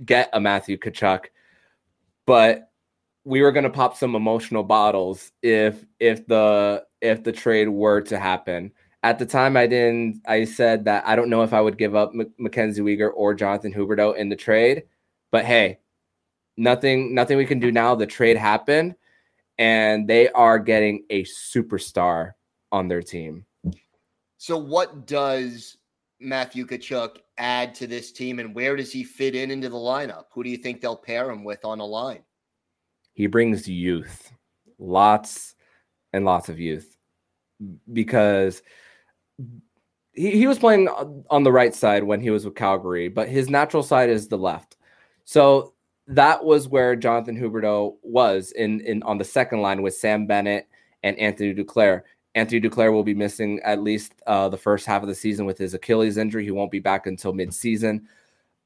get 0.06 0.30
a 0.34 0.40
Matthew 0.40 0.78
Tkachuk, 0.78 1.26
but 2.26 2.70
we 3.26 3.42
were 3.42 3.52
going 3.52 3.64
to 3.64 3.70
pop 3.70 3.96
some 3.96 4.16
emotional 4.16 4.64
bottles 4.64 5.32
if 5.42 5.86
if 6.00 6.26
the 6.28 6.86
if 7.02 7.24
the 7.24 7.32
trade 7.32 7.70
were 7.70 8.02
to 8.02 8.20
happen. 8.20 8.72
At 9.02 9.20
the 9.20 9.26
time, 9.26 9.58
I 9.58 9.68
didn't. 9.68 10.22
I 10.28 10.46
said 10.46 10.86
that 10.86 11.06
I 11.06 11.16
don't 11.16 11.30
know 11.30 11.44
if 11.44 11.54
I 11.54 11.62
would 11.62 11.78
give 11.78 11.96
up 11.96 12.14
Mackenzie 12.38 12.82
Weegar 12.82 13.12
or 13.14 13.34
Jonathan 13.34 13.74
Huberdeau 13.74 14.16
in 14.16 14.30
the 14.30 14.36
trade, 14.36 14.84
but 15.32 15.44
hey, 15.44 15.80
nothing 16.56 17.14
nothing 17.14 17.38
we 17.38 17.46
can 17.46 17.60
do 17.60 17.72
now. 17.72 17.96
The 17.96 18.06
trade 18.06 18.38
happened, 18.38 18.96
and 19.58 20.08
they 20.08 20.30
are 20.30 20.60
getting 20.60 21.04
a 21.10 21.24
superstar 21.24 22.32
on 22.72 22.88
their 22.88 23.02
team. 23.02 23.46
So, 24.38 24.58
what 24.58 25.06
does 25.06 25.78
Matthew 26.20 26.66
Tkachuk 26.66 27.18
add 27.38 27.76
to 27.76 27.88
this 27.88 28.12
team, 28.12 28.40
and 28.40 28.56
where 28.56 28.76
does 28.76 28.92
he 28.92 29.04
fit 29.04 29.36
in 29.36 29.52
into 29.52 29.70
the 29.70 29.76
lineup? 29.76 30.26
Who 30.34 30.44
do 30.44 30.50
you 30.50 30.58
think 30.58 30.82
they'll 30.82 30.96
pair 30.96 31.30
him 31.30 31.44
with 31.44 31.66
on 31.66 31.80
a 31.80 31.86
line? 31.86 32.24
He 33.14 33.28
brings 33.28 33.68
youth, 33.68 34.32
lots 34.80 35.56
and 36.14 36.26
lots 36.26 36.50
of 36.50 36.60
youth, 36.60 36.98
because 37.92 38.62
he, 40.14 40.32
he 40.32 40.48
was 40.48 40.60
playing 40.60 40.88
on 40.88 41.44
the 41.44 41.52
right 41.52 41.74
side 41.74 42.04
when 42.04 42.22
he 42.22 42.30
was 42.30 42.46
with 42.46 42.56
Calgary, 42.56 43.10
but 43.10 43.28
his 43.30 43.50
natural 43.50 43.84
side 43.84 44.10
is 44.10 44.28
the 44.28 44.38
left. 44.38 44.78
So 45.26 45.73
that 46.08 46.44
was 46.44 46.68
where 46.68 46.96
Jonathan 46.96 47.38
Huberdeau 47.40 47.96
was 48.02 48.52
in, 48.52 48.82
in 48.82 49.04
on 49.04 49.18
the 49.18 49.24
second 49.24 49.62
line 49.62 49.82
with 49.82 49.96
Sam 49.96 50.26
Bennett 50.26 50.68
and 51.04 51.18
Anthony 51.18 51.54
Duclair. 51.54 52.02
Anthony 52.36 52.60
Duclair 52.60 52.92
will 52.92 53.04
be 53.04 53.14
missing 53.14 53.60
at 53.64 53.82
least 53.82 54.14
uh, 54.26 54.50
the 54.50 54.58
first 54.58 54.86
half 54.86 55.04
of 55.04 55.08
the 55.08 55.16
season 55.16 55.46
with 55.46 55.58
his 55.58 55.74
Achilles 55.74 56.18
injury. 56.18 56.44
He 56.44 56.52
won't 56.52 56.72
be 56.72 56.80
back 56.80 57.06
until 57.06 57.34
midseason. 57.34 58.02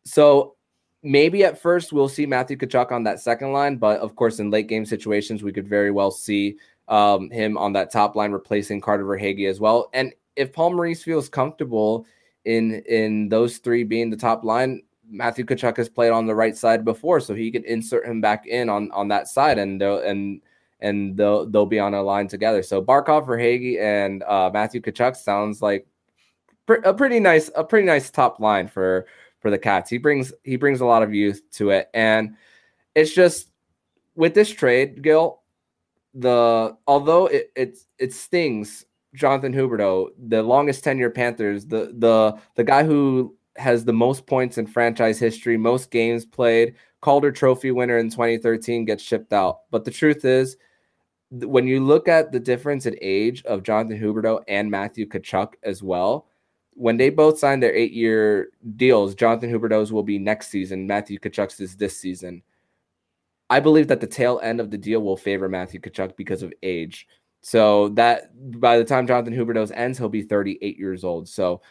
So 0.05 0.55
maybe 1.03 1.43
at 1.43 1.59
first 1.59 1.91
we'll 1.91 2.09
see 2.09 2.25
Matthew 2.25 2.57
Tkachuk 2.57 2.91
on 2.91 3.03
that 3.03 3.19
second 3.19 3.51
line, 3.51 3.77
but 3.77 3.99
of 3.99 4.15
course, 4.15 4.39
in 4.39 4.49
late 4.49 4.67
game 4.67 4.85
situations, 4.85 5.43
we 5.43 5.51
could 5.51 5.67
very 5.67 5.91
well 5.91 6.11
see 6.11 6.57
um, 6.87 7.29
him 7.29 7.57
on 7.57 7.73
that 7.73 7.91
top 7.91 8.15
line 8.15 8.31
replacing 8.31 8.81
Carter 8.81 9.03
Verhaeghe 9.03 9.49
as 9.49 9.59
well. 9.59 9.89
And 9.93 10.13
if 10.35 10.53
Paul 10.53 10.71
Maurice 10.71 11.03
feels 11.03 11.29
comfortable 11.29 12.05
in 12.45 12.81
in 12.87 13.27
those 13.27 13.57
three 13.57 13.83
being 13.83 14.09
the 14.09 14.17
top 14.17 14.43
line, 14.45 14.81
Matthew 15.09 15.45
Tkachuk 15.45 15.77
has 15.77 15.89
played 15.89 16.11
on 16.11 16.25
the 16.25 16.35
right 16.35 16.55
side 16.55 16.83
before, 16.83 17.19
so 17.19 17.33
he 17.33 17.51
could 17.51 17.65
insert 17.65 18.05
him 18.05 18.21
back 18.21 18.45
in 18.45 18.69
on 18.69 18.91
on 18.91 19.07
that 19.09 19.27
side, 19.27 19.57
and 19.57 19.81
and 19.81 20.41
and 20.79 21.17
they'll 21.17 21.45
they'll 21.45 21.65
be 21.65 21.79
on 21.79 21.93
a 21.93 22.01
line 22.01 22.27
together. 22.27 22.61
So 22.63 22.81
Barkov, 22.81 23.25
Verhaeghe, 23.25 23.79
and 23.79 24.23
uh, 24.23 24.49
Matthew 24.53 24.81
Tkachuk 24.81 25.15
sounds 25.15 25.61
like 25.61 25.87
pr- 26.65 26.75
a 26.75 26.93
pretty 26.93 27.19
nice 27.19 27.49
a 27.55 27.63
pretty 27.63 27.85
nice 27.85 28.09
top 28.09 28.39
line 28.39 28.67
for 28.67 29.07
for 29.39 29.49
the 29.49 29.57
Cats. 29.57 29.89
He 29.89 29.97
brings 29.97 30.33
he 30.43 30.55
brings 30.55 30.81
a 30.81 30.85
lot 30.85 31.03
of 31.03 31.13
youth 31.13 31.41
to 31.53 31.71
it, 31.71 31.89
and 31.93 32.35
it's 32.95 33.13
just 33.13 33.49
with 34.15 34.33
this 34.33 34.49
trade, 34.49 35.01
Gil. 35.01 35.41
The 36.13 36.77
although 36.87 37.27
it 37.27 37.51
it 37.55 37.77
it 37.97 38.13
stings 38.13 38.85
Jonathan 39.13 39.53
Huberdeau, 39.53 40.09
the 40.17 40.43
longest 40.43 40.83
tenure 40.83 41.09
Panthers, 41.09 41.65
the 41.65 41.93
the 41.97 42.37
the 42.55 42.63
guy 42.63 42.83
who 42.83 43.35
has 43.57 43.85
the 43.85 43.93
most 43.93 44.25
points 44.25 44.57
in 44.57 44.67
franchise 44.67 45.19
history, 45.19 45.57
most 45.57 45.91
games 45.91 46.25
played. 46.25 46.75
Calder 47.01 47.31
Trophy 47.31 47.71
winner 47.71 47.97
in 47.97 48.09
2013 48.09 48.85
gets 48.85 49.03
shipped 49.03 49.33
out. 49.33 49.61
But 49.71 49.85
the 49.85 49.91
truth 49.91 50.25
is, 50.25 50.57
when 51.29 51.67
you 51.67 51.83
look 51.83 52.07
at 52.07 52.31
the 52.31 52.39
difference 52.39 52.85
in 52.85 52.95
age 53.01 53.43
of 53.45 53.63
Jonathan 53.63 53.99
Huberdeau 53.99 54.43
and 54.47 54.71
Matthew 54.71 55.07
Tkachuk 55.07 55.53
as 55.63 55.83
well, 55.83 56.27
when 56.71 56.97
they 56.97 57.09
both 57.09 57.39
signed 57.39 57.61
their 57.61 57.75
eight-year 57.75 58.49
deals, 58.75 59.15
Jonathan 59.15 59.51
Huberdeau's 59.51 59.91
will 59.91 60.03
be 60.03 60.19
next 60.19 60.49
season. 60.49 60.87
Matthew 60.87 61.19
Tkachuk's 61.19 61.59
is 61.59 61.75
this 61.75 61.97
season. 61.97 62.43
I 63.49 63.59
believe 63.59 63.87
that 63.87 64.01
the 64.01 64.07
tail 64.07 64.39
end 64.43 64.59
of 64.59 64.71
the 64.71 64.77
deal 64.77 65.01
will 65.01 65.17
favor 65.17 65.49
Matthew 65.49 65.79
Tkachuk 65.79 66.15
because 66.15 66.43
of 66.43 66.53
age. 66.63 67.07
So 67.41 67.89
that 67.89 68.31
by 68.59 68.77
the 68.77 68.83
time 68.83 69.07
Jonathan 69.07 69.33
Huberdeau's 69.33 69.71
ends, 69.71 69.97
he'll 69.97 70.09
be 70.09 70.23
38 70.23 70.77
years 70.77 71.03
old. 71.03 71.29
So 71.29 71.61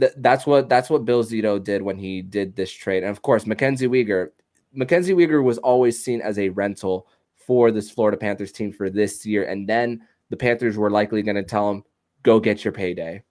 th- 0.00 0.12
that's 0.18 0.46
what 0.46 0.68
that's 0.68 0.90
what 0.90 1.04
Bill 1.04 1.24
Zito 1.24 1.62
did 1.62 1.82
when 1.82 1.98
he 1.98 2.22
did 2.22 2.56
this 2.56 2.72
trade. 2.72 3.02
And 3.02 3.10
of 3.10 3.22
course, 3.22 3.46
Mackenzie 3.46 3.88
Weegar, 3.88 4.30
Mackenzie 4.72 5.14
Weegar 5.14 5.42
was 5.42 5.58
always 5.58 6.02
seen 6.02 6.20
as 6.20 6.38
a 6.38 6.50
rental 6.50 7.08
for 7.34 7.70
this 7.70 7.90
Florida 7.90 8.16
Panthers 8.16 8.52
team 8.52 8.72
for 8.72 8.90
this 8.90 9.24
year. 9.24 9.44
And 9.44 9.68
then 9.68 10.02
the 10.30 10.36
Panthers 10.36 10.76
were 10.76 10.90
likely 10.90 11.22
going 11.22 11.36
to 11.36 11.42
tell 11.42 11.70
him, 11.70 11.84
"Go 12.22 12.40
get 12.40 12.64
your 12.64 12.72
payday." 12.72 13.22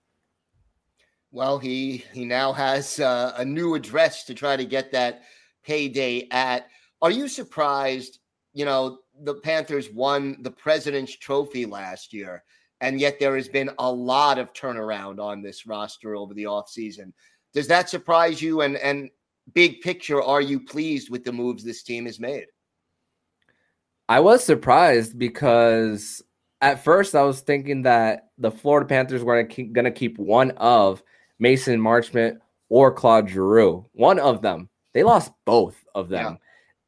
Well, 1.31 1.59
he 1.59 2.05
he 2.13 2.25
now 2.25 2.53
has 2.53 2.99
uh, 2.99 3.33
a 3.37 3.45
new 3.45 3.75
address 3.75 4.23
to 4.25 4.33
try 4.33 4.55
to 4.55 4.65
get 4.65 4.91
that 4.91 5.23
payday 5.63 6.27
at. 6.31 6.67
Are 7.01 7.11
you 7.11 7.27
surprised? 7.27 8.19
You 8.53 8.63
know, 8.63 8.99
the 9.21 9.35
Panthers 9.35 9.91
won 9.91 10.37
the 10.41 10.51
President's 10.51 11.17
Trophy 11.17 11.65
last 11.65 12.13
year 12.13 12.43
and 12.81 12.99
yet 12.99 13.19
there 13.19 13.35
has 13.35 13.47
been 13.47 13.69
a 13.79 13.91
lot 13.91 14.37
of 14.37 14.53
turnaround 14.53 15.19
on 15.19 15.41
this 15.41 15.65
roster 15.65 16.15
over 16.15 16.33
the 16.33 16.43
offseason. 16.43 17.13
Does 17.53 17.67
that 17.67 17.89
surprise 17.89 18.41
you? 18.41 18.61
And 18.61 18.77
and 18.77 19.09
big 19.53 19.81
picture, 19.81 20.21
are 20.21 20.41
you 20.41 20.59
pleased 20.59 21.09
with 21.09 21.23
the 21.23 21.31
moves 21.31 21.63
this 21.63 21.83
team 21.83 22.05
has 22.05 22.19
made? 22.19 22.45
I 24.07 24.19
was 24.19 24.43
surprised 24.43 25.17
because 25.17 26.21
at 26.61 26.83
first 26.83 27.15
I 27.15 27.23
was 27.23 27.41
thinking 27.41 27.83
that 27.83 28.29
the 28.37 28.51
Florida 28.51 28.87
Panthers 28.87 29.23
were 29.23 29.43
going 29.43 29.85
to 29.85 29.91
keep 29.91 30.17
one 30.19 30.51
of 30.51 31.01
Mason 31.39 31.79
Marchment 31.79 32.39
or 32.69 32.91
Claude 32.91 33.29
Giroux, 33.29 33.85
one 33.93 34.19
of 34.19 34.41
them. 34.41 34.69
They 34.93 35.03
lost 35.03 35.31
both 35.45 35.83
of 35.93 36.09
them. 36.09 36.33
Yeah. 36.33 36.37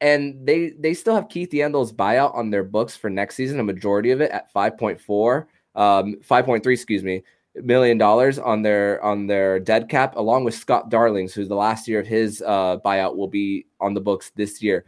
And 0.00 0.46
they 0.46 0.74
they 0.78 0.94
still 0.94 1.16
have 1.16 1.28
Keith 1.28 1.50
Yandle's 1.50 1.92
buyout 1.92 2.34
on 2.34 2.50
their 2.50 2.62
books 2.62 2.96
for 2.96 3.10
next 3.10 3.34
season, 3.34 3.58
a 3.58 3.64
majority 3.64 4.12
of 4.12 4.20
it 4.20 4.30
at 4.30 4.52
5.4 4.54 5.46
um, 5.78 6.16
5.3, 6.28 6.66
excuse 6.72 7.02
me, 7.02 7.22
million 7.54 7.96
dollars 7.98 8.38
on 8.38 8.62
their 8.62 9.02
on 9.02 9.26
their 9.26 9.58
dead 9.58 9.88
cap, 9.88 10.16
along 10.16 10.44
with 10.44 10.54
Scott 10.54 10.90
Darlings, 10.90 11.32
who's 11.32 11.48
the 11.48 11.54
last 11.56 11.88
year 11.88 12.00
of 12.00 12.06
his 12.06 12.42
uh, 12.46 12.76
buyout 12.84 13.16
will 13.16 13.28
be 13.28 13.66
on 13.80 13.94
the 13.94 14.00
books 14.00 14.30
this 14.36 14.62
year. 14.62 14.84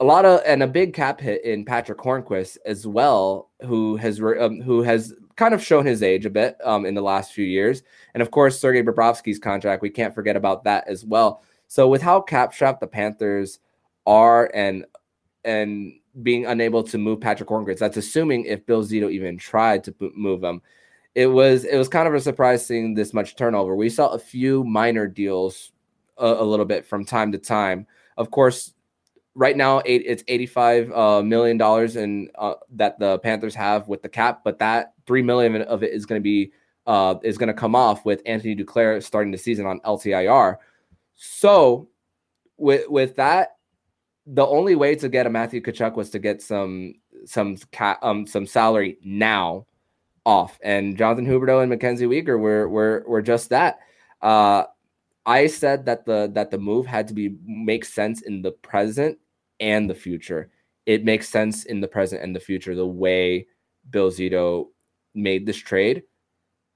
a 0.00 0.04
lot 0.04 0.24
of 0.24 0.40
and 0.44 0.62
a 0.62 0.66
big 0.66 0.92
cap 0.92 1.20
hit 1.20 1.44
in 1.44 1.64
Patric 1.64 1.98
Hornqvist 1.98 2.58
as 2.66 2.86
well, 2.86 3.50
who 3.64 3.96
has 3.96 4.20
um, 4.20 4.60
who 4.60 4.82
has 4.82 5.14
kind 5.36 5.54
of 5.54 5.62
shown 5.64 5.86
his 5.86 6.02
age 6.02 6.26
a 6.26 6.30
bit 6.30 6.56
um, 6.64 6.84
in 6.86 6.94
the 6.94 7.02
last 7.02 7.32
few 7.32 7.44
years, 7.46 7.82
and 8.14 8.22
of 8.22 8.30
course 8.30 8.58
Sergei 8.60 8.82
Bobrovsky's 8.82 9.38
contract. 9.38 9.82
We 9.82 9.90
can't 9.90 10.14
forget 10.14 10.36
about 10.36 10.64
that 10.64 10.88
as 10.88 11.04
well. 11.04 11.42
So 11.68 11.88
with 11.88 12.02
how 12.02 12.20
cap 12.20 12.52
strapped 12.52 12.80
the 12.80 12.86
Panthers 12.86 13.60
are 14.06 14.50
and 14.54 14.84
and 15.44 15.94
being 16.22 16.46
unable 16.46 16.82
to 16.84 16.98
move 16.98 17.20
Patric 17.20 17.48
Hornqvist, 17.48 17.78
that's 17.78 17.96
assuming 17.96 18.44
if 18.44 18.64
Bill 18.66 18.84
Zito 18.84 19.10
even 19.10 19.36
tried 19.36 19.84
to 19.84 19.94
move 20.14 20.42
him. 20.42 20.62
It 21.14 21.26
was 21.26 21.64
it 21.64 21.76
was 21.76 21.88
kind 21.88 22.08
of 22.08 22.14
a 22.14 22.20
surprise 22.20 22.66
seeing 22.66 22.94
this 22.94 23.14
much 23.14 23.36
turnover. 23.36 23.76
We 23.76 23.88
saw 23.88 24.08
a 24.08 24.18
few 24.18 24.64
minor 24.64 25.06
deals 25.06 25.72
a, 26.18 26.26
a 26.26 26.44
little 26.44 26.66
bit 26.66 26.86
from 26.86 27.04
time 27.04 27.32
to 27.32 27.38
time. 27.38 27.86
Of 28.16 28.30
course, 28.30 28.74
right 29.34 29.56
now 29.56 29.78
it's 29.84 30.24
85 30.26 30.92
uh, 30.92 31.22
million 31.22 31.56
dollars 31.56 31.96
in 31.96 32.30
uh, 32.36 32.54
that 32.72 32.98
the 32.98 33.18
Panthers 33.20 33.54
have 33.54 33.88
with 33.88 34.02
the 34.02 34.08
cap, 34.08 34.42
but 34.44 34.58
that 34.58 34.94
three 35.06 35.22
million 35.22 35.62
of 35.62 35.82
it 35.82 35.92
is 35.92 36.06
going 36.06 36.20
to 36.20 36.22
be 36.22 36.52
uh, 36.86 37.16
is 37.22 37.38
going 37.38 37.48
to 37.48 37.54
come 37.54 37.74
off 37.74 38.04
with 38.04 38.22
Anthony 38.26 38.54
Duclair 38.54 39.02
starting 39.02 39.32
the 39.32 39.38
season 39.38 39.66
on 39.66 39.80
LTIR. 39.80 40.56
So 41.14 41.88
with 42.56 42.88
with 42.88 43.16
that, 43.16 43.53
the 44.26 44.46
only 44.46 44.74
way 44.74 44.94
to 44.96 45.08
get 45.08 45.26
a 45.26 45.30
Matthew 45.30 45.60
Tkachuk 45.60 45.96
was 45.96 46.10
to 46.10 46.18
get 46.18 46.42
some 46.42 46.94
some 47.26 47.56
ca- 47.72 47.98
um 48.02 48.26
some 48.26 48.46
salary 48.46 48.98
now 49.04 49.66
off, 50.24 50.58
and 50.62 50.96
Jonathan 50.96 51.26
Huberdeau 51.26 51.60
and 51.60 51.70
Mackenzie 51.70 52.06
Weegar 52.06 52.38
were 52.38 52.68
were 52.68 53.04
were 53.06 53.22
just 53.22 53.50
that. 53.50 53.78
Uh, 54.22 54.64
I 55.26 55.46
said 55.46 55.86
that 55.86 56.06
the 56.06 56.30
that 56.34 56.50
the 56.50 56.58
move 56.58 56.86
had 56.86 57.08
to 57.08 57.14
be 57.14 57.36
make 57.44 57.84
sense 57.84 58.22
in 58.22 58.42
the 58.42 58.52
present 58.52 59.18
and 59.60 59.88
the 59.88 59.94
future. 59.94 60.50
It 60.86 61.04
makes 61.04 61.28
sense 61.28 61.64
in 61.64 61.80
the 61.80 61.88
present 61.88 62.22
and 62.22 62.34
the 62.36 62.40
future 62.40 62.74
the 62.74 62.86
way 62.86 63.46
Bill 63.90 64.10
Zito 64.10 64.68
made 65.14 65.46
this 65.46 65.56
trade. 65.56 66.02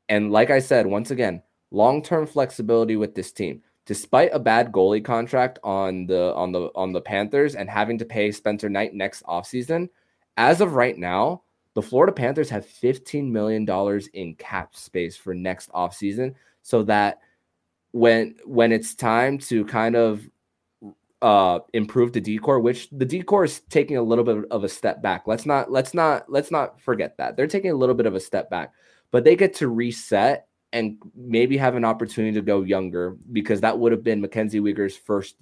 And 0.08 0.32
like 0.32 0.50
I 0.50 0.60
said, 0.60 0.86
once 0.86 1.10
again, 1.10 1.42
long-term 1.70 2.26
flexibility 2.26 2.96
with 2.96 3.14
this 3.14 3.32
team. 3.32 3.62
Despite 3.88 4.28
a 4.34 4.38
bad 4.38 4.70
goalie 4.70 5.02
contract 5.02 5.58
on 5.64 6.04
the 6.04 6.34
on 6.34 6.52
the 6.52 6.70
on 6.74 6.92
the 6.92 7.00
Panthers 7.00 7.54
and 7.54 7.70
having 7.70 7.96
to 7.96 8.04
pay 8.04 8.30
Spencer 8.30 8.68
Knight 8.68 8.92
next 8.92 9.22
offseason, 9.22 9.88
as 10.36 10.60
of 10.60 10.74
right 10.74 10.98
now, 10.98 11.40
the 11.72 11.80
Florida 11.80 12.12
Panthers 12.12 12.50
have 12.50 12.66
$15 12.66 13.30
million 13.30 13.66
in 14.12 14.34
cap 14.34 14.76
space 14.76 15.16
for 15.16 15.34
next 15.34 15.70
offseason 15.70 16.34
so 16.60 16.82
that 16.82 17.20
when 17.92 18.34
when 18.44 18.72
it's 18.72 18.94
time 18.94 19.38
to 19.38 19.64
kind 19.64 19.96
of 19.96 20.28
uh 21.22 21.60
improve 21.72 22.12
the 22.12 22.20
D-core 22.20 22.60
which 22.60 22.90
the 22.90 23.06
D-core 23.06 23.44
is 23.44 23.60
taking 23.70 23.96
a 23.96 24.02
little 24.02 24.22
bit 24.22 24.44
of 24.50 24.64
a 24.64 24.68
step 24.68 25.00
back. 25.00 25.26
Let's 25.26 25.46
not 25.46 25.72
let's 25.72 25.94
not 25.94 26.30
let's 26.30 26.50
not 26.50 26.78
forget 26.78 27.16
that. 27.16 27.38
They're 27.38 27.46
taking 27.46 27.70
a 27.70 27.76
little 27.76 27.94
bit 27.94 28.04
of 28.04 28.14
a 28.14 28.20
step 28.20 28.50
back 28.50 28.74
but 29.12 29.24
they 29.24 29.34
get 29.34 29.54
to 29.54 29.68
reset 29.68 30.47
and 30.72 30.98
maybe 31.14 31.56
have 31.56 31.74
an 31.74 31.84
opportunity 31.84 32.34
to 32.34 32.42
go 32.42 32.62
younger 32.62 33.16
because 33.32 33.60
that 33.60 33.78
would 33.78 33.92
have 33.92 34.04
been 34.04 34.20
Mackenzie 34.20 34.60
Weegar's 34.60 34.96
first 34.96 35.36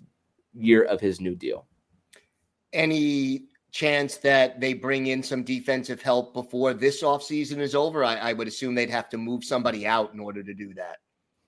year 0.55 0.85
of 0.85 1.01
his 1.01 1.21
new 1.21 1.35
deal 1.35 1.67
any 2.73 3.45
chance 3.71 4.17
that 4.17 4.61
they 4.61 4.73
bring 4.73 5.09
in 5.09 5.23
some 5.23 5.43
defensive 5.43 6.01
help 6.01 6.33
before 6.33 6.73
this 6.73 7.03
offseason 7.03 7.59
is 7.59 7.75
over 7.75 8.05
I, 8.05 8.17
I 8.17 8.33
would 8.33 8.49
assume 8.49 8.75
they'd 8.75 8.91
have 8.91 9.09
to 9.11 9.19
move 9.19 9.45
somebody 9.45 9.87
out 9.87 10.15
in 10.15 10.21
order 10.21 10.43
to 10.43 10.55
do 10.55 10.73
that 10.75 10.99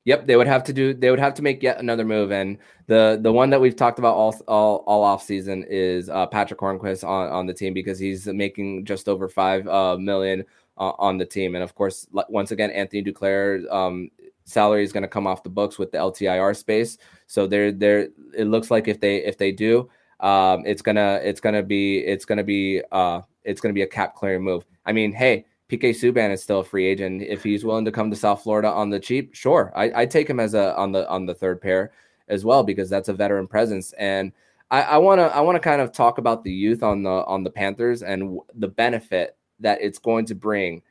Yep, 0.08 0.26
they 0.26 0.36
would 0.36 0.46
have 0.46 0.64
to 0.64 0.72
do. 0.72 0.94
They 0.94 1.10
would 1.10 1.18
have 1.18 1.34
to 1.34 1.42
make 1.42 1.62
yet 1.62 1.80
another 1.80 2.02
move, 2.02 2.32
and 2.32 2.56
the 2.86 3.18
the 3.20 3.30
one 3.30 3.50
that 3.50 3.60
we've 3.60 3.76
talked 3.76 3.98
about 3.98 4.14
all 4.14 4.34
all, 4.48 4.76
all 4.86 5.04
off 5.04 5.22
season 5.22 5.66
is 5.68 6.08
uh, 6.08 6.24
Patric 6.24 6.58
Hornqvist 6.58 7.06
on, 7.06 7.28
on 7.30 7.46
the 7.46 7.52
team 7.52 7.74
because 7.74 7.98
he's 7.98 8.26
making 8.26 8.86
just 8.86 9.06
over 9.06 9.28
five 9.28 9.68
uh, 9.68 9.98
million 9.98 10.46
uh, 10.78 10.92
on 10.98 11.18
the 11.18 11.26
team, 11.26 11.54
and 11.54 11.64
of 11.64 11.74
course, 11.74 12.06
once 12.28 12.50
again, 12.50 12.70
Anthony 12.70 13.02
Duclair 13.02 13.70
um, 13.72 14.10
salary 14.44 14.82
is 14.82 14.92
going 14.92 15.02
to 15.02 15.08
come 15.08 15.26
off 15.26 15.42
the 15.42 15.50
books 15.50 15.78
with 15.78 15.92
the 15.92 15.98
LTIR 15.98 16.56
space. 16.56 16.98
So 17.26 17.46
they're 17.46 17.72
there. 17.72 18.08
It 18.36 18.46
looks 18.46 18.70
like 18.70 18.88
if 18.88 19.00
they 19.00 19.16
if 19.18 19.38
they 19.38 19.52
do, 19.52 19.90
um, 20.20 20.64
it's 20.66 20.82
gonna 20.82 21.20
it's 21.22 21.40
gonna 21.40 21.62
be 21.62 21.98
it's 21.98 22.24
gonna 22.24 22.44
be 22.44 22.82
uh, 22.92 23.20
it's 23.44 23.60
gonna 23.60 23.74
be 23.74 23.82
a 23.82 23.86
cap 23.86 24.14
clearing 24.14 24.42
move. 24.42 24.64
I 24.86 24.92
mean, 24.92 25.12
hey, 25.12 25.44
PK 25.68 25.90
Subban 25.90 26.32
is 26.32 26.42
still 26.42 26.60
a 26.60 26.64
free 26.64 26.86
agent. 26.86 27.22
If 27.22 27.42
he's 27.42 27.64
willing 27.64 27.84
to 27.84 27.92
come 27.92 28.10
to 28.10 28.16
South 28.16 28.42
Florida 28.42 28.70
on 28.70 28.90
the 28.90 28.98
cheap, 28.98 29.34
sure, 29.34 29.72
I, 29.76 30.02
I 30.02 30.06
take 30.06 30.28
him 30.28 30.40
as 30.40 30.54
a 30.54 30.76
on 30.76 30.92
the 30.92 31.08
on 31.08 31.26
the 31.26 31.34
third 31.34 31.60
pair 31.60 31.92
as 32.28 32.44
well 32.44 32.62
because 32.62 32.90
that's 32.90 33.08
a 33.08 33.14
veteran 33.14 33.46
presence. 33.46 33.92
And 33.92 34.32
I 34.70 34.98
want 34.98 35.18
to 35.18 35.34
I 35.34 35.40
want 35.40 35.56
to 35.56 35.60
kind 35.60 35.80
of 35.80 35.92
talk 35.92 36.18
about 36.18 36.44
the 36.44 36.52
youth 36.52 36.82
on 36.82 37.02
the 37.02 37.24
on 37.24 37.42
the 37.42 37.50
Panthers 37.50 38.02
and 38.02 38.38
the 38.54 38.68
benefit 38.68 39.37
that 39.60 39.80
it's 39.80 39.98
going 39.98 40.26
to 40.26 40.34
bring 40.34 40.82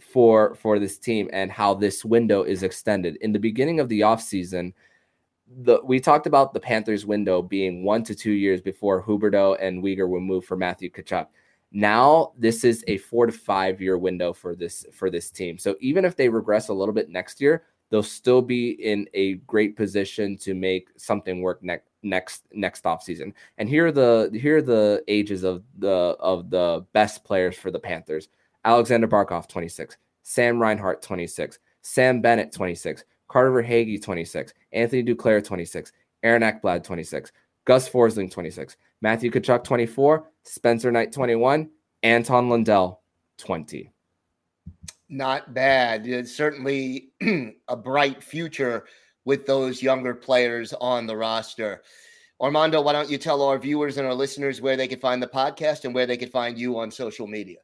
for 0.00 0.54
for 0.54 0.78
this 0.78 0.98
team 0.98 1.28
and 1.32 1.50
how 1.50 1.74
this 1.74 2.04
window 2.04 2.42
is 2.42 2.62
extended. 2.62 3.16
In 3.20 3.32
the 3.32 3.38
beginning 3.38 3.80
of 3.80 3.88
the 3.88 4.00
offseason, 4.00 4.72
the 5.62 5.80
we 5.84 6.00
talked 6.00 6.26
about 6.26 6.52
the 6.52 6.60
Panthers 6.60 7.06
window 7.06 7.42
being 7.42 7.84
one 7.84 8.04
to 8.04 8.14
two 8.14 8.32
years 8.32 8.60
before 8.60 9.02
Huberdeau 9.02 9.56
and 9.60 9.82
Weegar 9.82 10.08
will 10.08 10.20
move 10.20 10.44
for 10.44 10.56
Matthew 10.56 10.90
Tkachuk. 10.90 11.26
Now 11.72 12.32
this 12.38 12.64
is 12.64 12.84
a 12.86 12.98
four 12.98 13.26
to 13.26 13.32
five 13.32 13.80
year 13.80 13.98
window 13.98 14.32
for 14.32 14.54
this 14.54 14.84
for 14.92 15.10
this 15.10 15.30
team. 15.30 15.58
So 15.58 15.76
even 15.80 16.04
if 16.04 16.16
they 16.16 16.28
regress 16.28 16.68
a 16.68 16.74
little 16.74 16.94
bit 16.94 17.10
next 17.10 17.40
year, 17.40 17.64
they'll 17.90 18.02
still 18.02 18.42
be 18.42 18.70
in 18.70 19.08
a 19.14 19.34
great 19.46 19.76
position 19.76 20.36
to 20.38 20.54
make 20.54 20.88
something 20.96 21.40
work 21.40 21.62
next 21.62 21.88
next 22.02 22.44
next 22.52 22.86
off 22.86 23.02
season. 23.02 23.34
And 23.58 23.68
here 23.68 23.86
are 23.86 23.92
the 23.92 24.30
here 24.32 24.58
are 24.58 24.62
the 24.62 25.02
ages 25.08 25.44
of 25.44 25.62
the 25.78 26.16
of 26.20 26.50
the 26.50 26.86
best 26.92 27.24
players 27.24 27.56
for 27.56 27.70
the 27.70 27.78
Panthers. 27.78 28.28
Alexander 28.64 29.08
Barkov, 29.08 29.48
26, 29.48 29.96
Sam 30.24 30.60
Reinhart, 30.60 31.00
26, 31.00 31.58
Sam 31.82 32.20
Bennett, 32.20 32.52
26, 32.52 33.04
Carter 33.28 33.50
Verhaeghe, 33.50 34.02
26, 34.02 34.52
Anthony 34.72 35.02
Duclair, 35.02 35.42
26, 35.42 35.92
Aaron 36.22 36.42
Ekblad, 36.42 36.82
26, 36.82 37.32
Gus 37.64 37.88
Forsling, 37.88 38.30
26, 38.30 38.76
Matthew 39.00 39.30
Tkachuk, 39.30 39.64
24, 39.64 40.28
Spencer 40.42 40.90
Knight 40.90 41.12
21, 41.12 41.70
Anton 42.02 42.48
Lundell 42.48 43.00
20. 43.38 43.92
Not 45.08 45.54
bad. 45.54 46.06
It's 46.06 46.34
certainly 46.34 47.10
a 47.68 47.76
bright 47.76 48.22
future 48.22 48.84
with 49.24 49.46
those 49.46 49.82
younger 49.82 50.14
players 50.14 50.72
on 50.74 51.06
the 51.06 51.16
roster. 51.16 51.82
Armando, 52.40 52.80
why 52.80 52.92
don't 52.92 53.10
you 53.10 53.18
tell 53.18 53.42
our 53.42 53.58
viewers 53.58 53.96
and 53.96 54.06
our 54.06 54.14
listeners 54.14 54.60
where 54.60 54.76
they 54.76 54.86
can 54.86 55.00
find 55.00 55.22
the 55.22 55.26
podcast 55.26 55.84
and 55.84 55.94
where 55.94 56.06
they 56.06 56.16
can 56.16 56.30
find 56.30 56.58
you 56.58 56.78
on 56.78 56.90
social 56.90 57.26
media? 57.26 57.58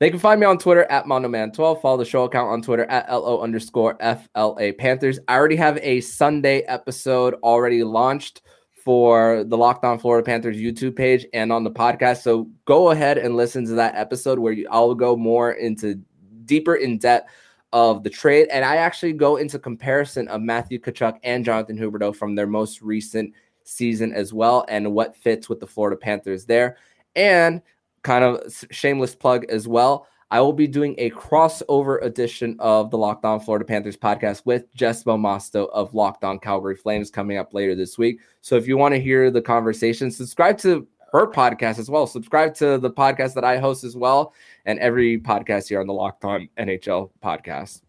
They 0.00 0.10
can 0.10 0.18
find 0.18 0.40
me 0.40 0.46
on 0.46 0.58
Twitter 0.58 0.84
at 0.84 1.04
MondoMan12. 1.04 1.82
Follow 1.82 1.98
the 1.98 2.04
show 2.06 2.24
account 2.24 2.48
on 2.48 2.62
Twitter 2.62 2.84
at 2.86 3.10
LO 3.10 3.42
underscore 3.42 3.98
FLA 4.00 4.72
Panthers. 4.72 5.18
I 5.28 5.36
already 5.36 5.56
have 5.56 5.78
a 5.82 6.00
Sunday 6.00 6.60
episode 6.60 7.34
already 7.42 7.84
launched 7.84 8.42
for 8.82 9.44
the 9.44 9.58
Locked 9.58 9.84
On 9.84 9.98
Florida 9.98 10.24
Panthers 10.24 10.56
YouTube 10.56 10.96
page 10.96 11.26
and 11.34 11.52
on 11.52 11.64
the 11.64 11.70
podcast. 11.70 12.22
So 12.22 12.48
go 12.64 12.90
ahead 12.90 13.18
and 13.18 13.36
listen 13.36 13.66
to 13.66 13.72
that 13.72 13.94
episode 13.94 14.38
where 14.38 14.54
you, 14.54 14.66
I'll 14.70 14.94
go 14.94 15.16
more 15.16 15.52
into 15.52 16.00
deeper 16.46 16.76
in 16.76 16.98
depth 16.98 17.30
of 17.72 18.02
the 18.02 18.10
trade. 18.10 18.48
And 18.50 18.64
I 18.64 18.76
actually 18.76 19.12
go 19.12 19.36
into 19.36 19.58
comparison 19.58 20.28
of 20.28 20.42
Matthew 20.42 20.78
Tkachuk 20.78 21.18
and 21.22 21.44
Jonathan 21.44 21.78
Huberdeau 21.78 22.14
from 22.14 22.34
their 22.34 22.46
most 22.46 22.82
recent 22.82 23.32
season 23.64 24.12
as 24.12 24.32
well 24.32 24.64
and 24.68 24.92
what 24.92 25.16
fits 25.16 25.48
with 25.48 25.60
the 25.60 25.66
Florida 25.66 25.96
Panthers 25.96 26.44
there. 26.44 26.76
And 27.16 27.62
kind 28.02 28.24
of 28.24 28.40
shameless 28.70 29.14
plug 29.14 29.44
as 29.50 29.68
well. 29.68 30.06
I 30.32 30.40
will 30.40 30.52
be 30.52 30.68
doing 30.68 30.94
a 30.98 31.10
crossover 31.10 32.00
edition 32.04 32.56
of 32.60 32.90
the 32.90 32.98
Locked 32.98 33.24
On 33.24 33.40
Florida 33.40 33.64
Panthers 33.64 33.96
podcast 33.96 34.42
with 34.46 34.72
Jess 34.74 35.02
Belmosto 35.02 35.68
of 35.70 35.92
Locked 35.92 36.22
On 36.22 36.38
Calgary 36.38 36.76
Flames 36.76 37.10
coming 37.10 37.36
up 37.36 37.52
later 37.52 37.74
this 37.74 37.98
week. 37.98 38.20
So 38.40 38.54
if 38.54 38.68
you 38.68 38.76
want 38.76 38.94
to 38.94 39.00
hear 39.00 39.32
the 39.32 39.42
conversation, 39.42 40.08
subscribe 40.08 40.56
to 40.58 40.86
her 41.12 41.26
podcast 41.26 41.78
as 41.78 41.90
well. 41.90 42.06
Subscribe 42.06 42.54
to 42.56 42.78
the 42.78 42.90
podcast 42.90 43.34
that 43.34 43.44
I 43.44 43.58
host 43.58 43.84
as 43.84 43.96
well, 43.96 44.34
and 44.64 44.78
every 44.78 45.18
podcast 45.18 45.68
here 45.68 45.80
on 45.80 45.86
the 45.86 45.92
Locked 45.92 46.24
On 46.24 46.48
NHL 46.58 47.10
podcast. 47.22 47.82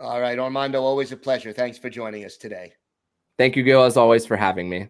All 0.00 0.20
right, 0.20 0.38
Armando, 0.38 0.82
always 0.82 1.12
a 1.12 1.16
pleasure. 1.16 1.52
Thanks 1.52 1.78
for 1.78 1.90
joining 1.90 2.24
us 2.24 2.36
today. 2.36 2.72
Thank 3.36 3.56
you, 3.56 3.62
Gil, 3.62 3.82
as 3.82 3.96
always, 3.96 4.26
for 4.26 4.36
having 4.36 4.68
me. 4.68 4.88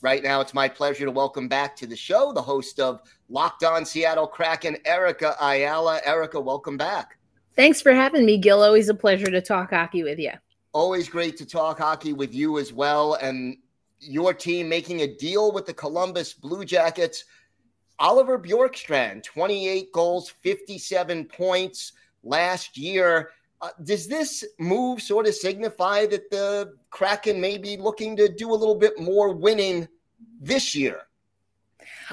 Right 0.00 0.22
now, 0.22 0.42
it's 0.42 0.52
my 0.52 0.68
pleasure 0.68 1.06
to 1.06 1.10
welcome 1.10 1.48
back 1.48 1.74
to 1.76 1.86
the 1.86 1.96
show 1.96 2.32
the 2.32 2.42
host 2.42 2.78
of 2.78 3.00
Locked 3.30 3.64
On 3.64 3.86
Seattle 3.86 4.26
Kraken, 4.26 4.76
Erica 4.84 5.34
Ayala. 5.40 6.00
Erica, 6.04 6.38
welcome 6.38 6.76
back. 6.76 7.18
Thanks 7.56 7.80
for 7.80 7.94
having 7.94 8.26
me, 8.26 8.36
Gil. 8.36 8.62
Always 8.62 8.90
a 8.90 8.94
pleasure 8.94 9.30
to 9.30 9.40
talk 9.40 9.70
hockey 9.70 10.02
with 10.02 10.18
you. 10.18 10.32
Always 10.72 11.08
great 11.08 11.38
to 11.38 11.46
talk 11.46 11.78
hockey 11.78 12.12
with 12.12 12.34
you 12.34 12.58
as 12.58 12.72
well. 12.72 13.14
And 13.14 13.56
your 14.04 14.34
team 14.34 14.68
making 14.68 15.02
a 15.02 15.14
deal 15.14 15.52
with 15.52 15.66
the 15.66 15.74
Columbus 15.74 16.32
Blue 16.32 16.64
Jackets. 16.64 17.24
Oliver 17.98 18.38
Bjorkstrand, 18.38 19.22
28 19.22 19.92
goals, 19.92 20.28
57 20.28 21.24
points 21.26 21.92
last 22.22 22.76
year. 22.76 23.30
Uh, 23.60 23.70
does 23.84 24.08
this 24.08 24.44
move 24.58 25.00
sort 25.00 25.26
of 25.26 25.34
signify 25.34 26.06
that 26.06 26.28
the 26.30 26.74
Kraken 26.90 27.40
may 27.40 27.56
be 27.56 27.76
looking 27.76 28.16
to 28.16 28.28
do 28.28 28.50
a 28.50 28.56
little 28.56 28.74
bit 28.74 28.98
more 28.98 29.32
winning 29.32 29.88
this 30.40 30.74
year 30.74 31.02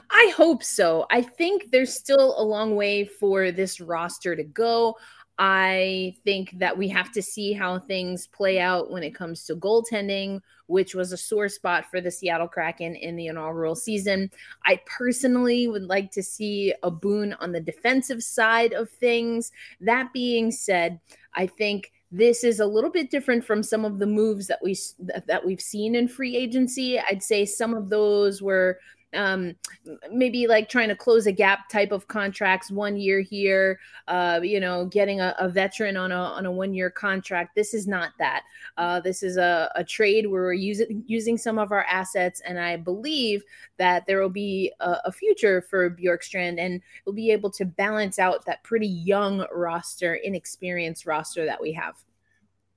I 0.09 0.33
hope 0.35 0.63
so. 0.63 1.05
I 1.09 1.21
think 1.21 1.71
there's 1.71 1.93
still 1.93 2.39
a 2.39 2.43
long 2.43 2.75
way 2.75 3.05
for 3.05 3.51
this 3.51 3.79
roster 3.79 4.35
to 4.35 4.43
go. 4.43 4.97
I 5.43 6.15
think 6.23 6.51
that 6.59 6.77
we 6.77 6.87
have 6.89 7.11
to 7.13 7.21
see 7.23 7.51
how 7.51 7.79
things 7.79 8.27
play 8.27 8.59
out 8.59 8.91
when 8.91 9.01
it 9.01 9.15
comes 9.15 9.43
to 9.45 9.55
goaltending, 9.55 10.39
which 10.67 10.93
was 10.93 11.11
a 11.11 11.17
sore 11.17 11.49
spot 11.49 11.85
for 11.89 11.99
the 11.99 12.11
Seattle 12.11 12.47
Kraken 12.47 12.93
in 12.93 13.15
the 13.15 13.25
inaugural 13.25 13.73
season. 13.73 14.29
I 14.67 14.79
personally 14.85 15.67
would 15.67 15.85
like 15.85 16.11
to 16.11 16.21
see 16.21 16.75
a 16.83 16.91
boon 16.91 17.33
on 17.39 17.53
the 17.53 17.59
defensive 17.59 18.21
side 18.21 18.73
of 18.73 18.91
things. 18.91 19.51
That 19.79 20.13
being 20.13 20.51
said, 20.51 20.99
I 21.33 21.47
think 21.47 21.91
this 22.11 22.43
is 22.43 22.59
a 22.59 22.65
little 22.67 22.91
bit 22.91 23.09
different 23.09 23.43
from 23.43 23.63
some 23.63 23.83
of 23.83 23.97
the 23.97 24.05
moves 24.05 24.45
that 24.45 24.59
we 24.61 24.77
that 24.99 25.43
we've 25.43 25.59
seen 25.59 25.95
in 25.95 26.07
free 26.07 26.35
agency. 26.37 26.99
I'd 26.99 27.23
say 27.23 27.45
some 27.45 27.73
of 27.73 27.89
those 27.89 28.43
were 28.43 28.77
um, 29.13 29.55
maybe 30.11 30.47
like 30.47 30.69
trying 30.69 30.89
to 30.89 30.95
close 30.95 31.27
a 31.27 31.31
gap 31.31 31.69
type 31.69 31.91
of 31.91 32.07
contracts 32.07 32.71
one 32.71 32.97
year 32.97 33.21
here 33.21 33.79
uh, 34.07 34.39
you 34.41 34.59
know 34.59 34.85
getting 34.85 35.19
a, 35.19 35.35
a, 35.39 35.49
veteran 35.49 35.97
on 35.97 36.11
a 36.11 36.15
on 36.15 36.45
a 36.45 36.51
one 36.51 36.73
year 36.73 36.89
contract. 36.89 37.55
This 37.55 37.73
is 37.73 37.87
not 37.87 38.11
that. 38.19 38.43
Uh, 38.77 38.99
this 38.99 39.23
is 39.23 39.37
a, 39.37 39.71
a 39.75 39.83
trade 39.83 40.27
where 40.27 40.43
we're 40.43 40.53
using 40.53 41.03
using 41.07 41.37
some 41.37 41.57
of 41.57 41.71
our 41.71 41.83
assets 41.83 42.41
and 42.41 42.59
i 42.59 42.77
believe 42.77 43.43
that 43.77 44.05
there 44.07 44.21
will 44.21 44.29
be 44.29 44.71
a, 44.79 44.97
a 45.05 45.11
future 45.11 45.61
for 45.61 45.89
bjorkstrand 45.89 46.59
and 46.59 46.81
we'll 47.05 47.15
be 47.15 47.31
able 47.31 47.49
to 47.49 47.65
balance 47.65 48.19
out 48.19 48.45
that 48.45 48.63
pretty 48.63 48.87
young 48.87 49.45
roster 49.51 50.15
inexperienced 50.15 51.05
roster 51.05 51.45
that 51.45 51.61
we 51.61 51.71
have. 51.73 51.95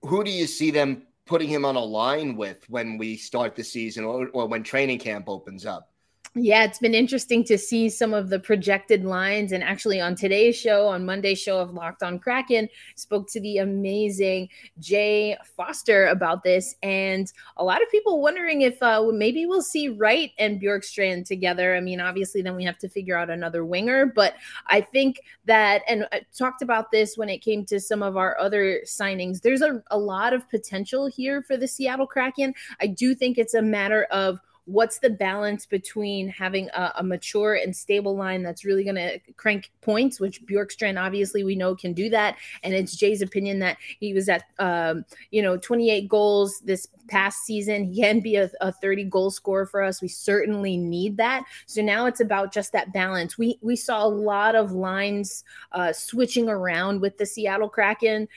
Who 0.02 0.24
do 0.24 0.30
you 0.30 0.46
see 0.46 0.70
them 0.70 1.06
putting 1.26 1.48
him 1.48 1.64
on 1.64 1.76
a 1.76 1.84
line 1.84 2.36
with 2.36 2.68
when 2.68 2.98
we 2.98 3.16
start 3.16 3.56
the 3.56 3.64
season 3.64 4.04
or, 4.04 4.28
or 4.28 4.46
when 4.46 4.62
training 4.62 4.98
camp 4.98 5.28
opens 5.28 5.64
up 5.64 5.93
yeah, 6.36 6.64
it's 6.64 6.80
been 6.80 6.94
interesting 6.94 7.44
to 7.44 7.56
see 7.56 7.88
some 7.88 8.12
of 8.12 8.28
the 8.28 8.40
projected 8.40 9.04
lines. 9.04 9.52
And 9.52 9.62
actually, 9.62 10.00
on 10.00 10.16
today's 10.16 10.56
show, 10.56 10.88
on 10.88 11.06
Monday's 11.06 11.40
show 11.40 11.60
of 11.60 11.72
Locked 11.72 12.02
on 12.02 12.18
Kraken, 12.18 12.68
spoke 12.96 13.28
to 13.30 13.40
the 13.40 13.58
amazing 13.58 14.48
Jay 14.80 15.36
Foster 15.56 16.06
about 16.06 16.42
this. 16.42 16.74
And 16.82 17.32
a 17.56 17.64
lot 17.64 17.82
of 17.82 17.90
people 17.90 18.20
wondering 18.20 18.62
if 18.62 18.82
uh, 18.82 19.04
maybe 19.12 19.46
we'll 19.46 19.62
see 19.62 19.90
Wright 19.90 20.32
and 20.38 20.60
Bjorkstrand 20.60 21.24
together. 21.26 21.76
I 21.76 21.80
mean, 21.80 22.00
obviously, 22.00 22.42
then 22.42 22.56
we 22.56 22.64
have 22.64 22.78
to 22.78 22.88
figure 22.88 23.16
out 23.16 23.30
another 23.30 23.64
winger. 23.64 24.06
But 24.06 24.34
I 24.66 24.80
think 24.80 25.20
that, 25.44 25.82
and 25.88 26.08
I 26.10 26.22
talked 26.36 26.62
about 26.62 26.90
this 26.90 27.16
when 27.16 27.28
it 27.28 27.38
came 27.38 27.64
to 27.66 27.78
some 27.78 28.02
of 28.02 28.16
our 28.16 28.36
other 28.40 28.80
signings, 28.84 29.40
there's 29.40 29.62
a, 29.62 29.80
a 29.92 29.98
lot 29.98 30.32
of 30.32 30.48
potential 30.50 31.06
here 31.06 31.42
for 31.42 31.56
the 31.56 31.68
Seattle 31.68 32.08
Kraken. 32.08 32.54
I 32.80 32.88
do 32.88 33.14
think 33.14 33.38
it's 33.38 33.54
a 33.54 33.62
matter 33.62 34.04
of 34.10 34.40
what's 34.66 34.98
the 34.98 35.10
balance 35.10 35.66
between 35.66 36.28
having 36.28 36.68
a, 36.70 36.92
a 36.96 37.02
mature 37.02 37.54
and 37.54 37.74
stable 37.74 38.16
line 38.16 38.42
that's 38.42 38.64
really 38.64 38.84
going 38.84 38.96
to 38.96 39.18
crank 39.36 39.70
points, 39.82 40.18
which 40.18 40.44
Bjorkstrand 40.46 41.00
obviously 41.00 41.44
we 41.44 41.54
know 41.54 41.74
can 41.74 41.92
do 41.92 42.08
that. 42.10 42.36
And 42.62 42.72
it's 42.72 42.96
Jay's 42.96 43.22
opinion 43.22 43.58
that 43.58 43.76
he 44.00 44.14
was 44.14 44.28
at, 44.28 44.44
um, 44.58 45.04
you 45.30 45.42
know, 45.42 45.56
28 45.56 46.08
goals 46.08 46.60
this 46.64 46.88
past 47.08 47.44
season. 47.44 47.92
He 47.92 48.00
can 48.00 48.20
be 48.20 48.36
a, 48.36 48.50
a 48.60 48.72
30 48.72 49.04
goal 49.04 49.30
scorer 49.30 49.66
for 49.66 49.82
us. 49.82 50.00
We 50.00 50.08
certainly 50.08 50.76
need 50.76 51.16
that. 51.18 51.44
So 51.66 51.82
now 51.82 52.06
it's 52.06 52.20
about 52.20 52.52
just 52.52 52.72
that 52.72 52.92
balance. 52.92 53.36
We 53.36 53.58
we 53.60 53.76
saw 53.76 54.04
a 54.04 54.08
lot 54.08 54.54
of 54.54 54.72
lines 54.72 55.44
uh, 55.72 55.92
switching 55.92 56.48
around 56.48 57.00
with 57.00 57.18
the 57.18 57.26
Seattle 57.26 57.68
Kraken. 57.68 58.28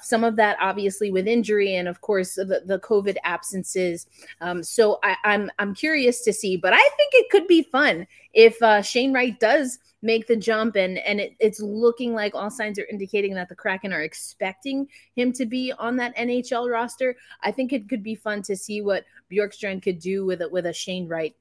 Some 0.00 0.24
of 0.24 0.36
that 0.36 0.56
obviously 0.60 1.10
with 1.10 1.26
injury 1.26 1.76
and 1.76 1.88
of 1.88 2.00
course 2.00 2.34
the, 2.34 2.62
the 2.64 2.80
COVID 2.80 3.16
absences. 3.24 4.06
Um, 4.40 4.62
so 4.62 4.98
I, 5.02 5.16
I'm 5.24 5.50
I'm 5.58 5.74
curious 5.74 6.22
to 6.24 6.32
see, 6.32 6.56
but 6.56 6.72
I 6.72 6.88
think 6.96 7.12
it 7.12 7.30
could 7.30 7.46
be 7.46 7.62
fun 7.62 8.06
if 8.32 8.60
uh, 8.62 8.82
Shane 8.82 9.12
Wright 9.12 9.38
does 9.38 9.78
make 10.02 10.26
the 10.26 10.36
jump 10.36 10.76
and 10.76 10.98
and 10.98 11.20
it, 11.20 11.34
it's 11.40 11.60
looking 11.60 12.14
like 12.14 12.34
all 12.34 12.50
signs 12.50 12.78
are 12.78 12.86
indicating 12.90 13.34
that 13.34 13.48
the 13.48 13.54
Kraken 13.54 13.92
are 13.92 14.02
expecting 14.02 14.86
him 15.14 15.32
to 15.32 15.46
be 15.46 15.72
on 15.78 15.96
that 15.96 16.16
NHL 16.16 16.70
roster. 16.70 17.16
I 17.42 17.50
think 17.50 17.72
it 17.72 17.88
could 17.88 18.02
be 18.02 18.14
fun 18.14 18.42
to 18.42 18.56
see 18.56 18.82
what 18.82 19.04
Bjorkstrand 19.32 19.82
could 19.82 19.98
do 19.98 20.24
with 20.24 20.42
it 20.42 20.52
with 20.52 20.66
a 20.66 20.72
Shane 20.72 21.08
Wright. 21.08 21.34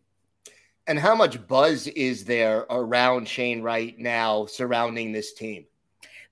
And 0.88 1.00
how 1.00 1.16
much 1.16 1.46
buzz 1.48 1.88
is 1.88 2.26
there 2.26 2.66
around 2.70 3.28
Shane 3.28 3.62
Wright 3.62 3.98
now 3.98 4.46
surrounding 4.46 5.12
this 5.12 5.34
team? 5.34 5.66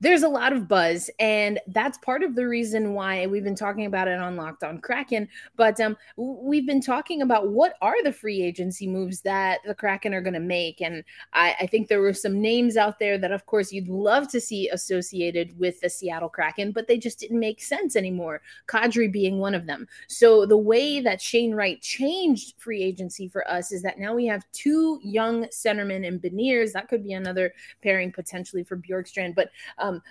There's 0.02 0.24
a 0.24 0.28
lot 0.28 0.52
of 0.52 0.68
buzz, 0.68 1.12
and 1.20 1.60
that's 1.68 2.00
part 2.00 2.24
of 2.24 2.34
the 2.34 2.48
reason 2.48 2.96
why 2.96 3.28
we've 3.28 3.44
been 3.44 3.56
talking 3.56 3.86
about 3.86 4.08
it 4.08 4.18
on 4.18 4.36
Locked 4.36 4.64
On 4.64 4.80
Kraken. 4.80 5.30
But 5.56 5.80
um, 5.80 5.96
we've 6.18 6.66
been 6.66 6.82
talking 6.82 7.22
about 7.22 7.50
what 7.50 7.76
are 7.82 8.04
the 8.04 8.12
free 8.12 8.42
agency 8.42 8.88
moves 8.88 9.22
that 9.22 9.60
the 9.64 9.76
Kraken 9.76 10.16
are 10.16 10.22
going 10.22 10.34
to 10.34 10.40
make, 10.40 10.82
and 10.82 11.04
I, 11.34 11.56
I 11.62 11.68
think 11.68 11.88
there 11.88 12.02
were 12.02 12.14
some 12.14 12.42
names 12.42 12.78
out 12.78 12.98
there 12.98 13.20
that, 13.20 13.32
of 13.32 13.46
course, 13.46 13.72
you'd 13.72 13.88
love 13.88 14.28
to 14.30 14.42
see 14.42 14.70
associated 14.70 15.58
with 15.60 15.80
the 15.82 15.90
Seattle 15.90 16.30
Kraken, 16.30 16.72
but 16.72 16.88
they 16.88 16.98
just 16.98 17.20
didn't 17.20 17.40
make 17.40 17.62
sense 17.62 17.96
anymore. 17.96 18.42
Kadri 18.68 19.12
being 19.12 19.38
one 19.38 19.54
of 19.54 19.68
them. 19.68 19.88
So 20.08 20.48
the 20.48 20.58
way 20.58 21.00
that 21.00 21.22
Shane 21.22 21.54
Wright 21.54 21.80
changed 21.80 22.56
free 22.58 22.82
agency 22.82 23.28
for 23.28 23.48
us 23.48 23.72
is 23.72 23.84
that 23.84 24.00
now 24.00 24.16
we 24.16 24.26
have 24.26 24.44
two 24.52 25.00
young 25.04 25.46
centermen 25.50 26.08
and 26.08 26.20
Beniers. 26.20 26.72
That 26.72 26.88
could 26.88 27.04
be 27.04 27.14
another 27.14 27.54
pairing 27.84 28.12
potentially 28.12 28.64
for 28.64 28.78
Bjorkstrand, 28.78 29.36
but. 29.36 29.52
Um, 29.78 29.91
um, 29.92 30.02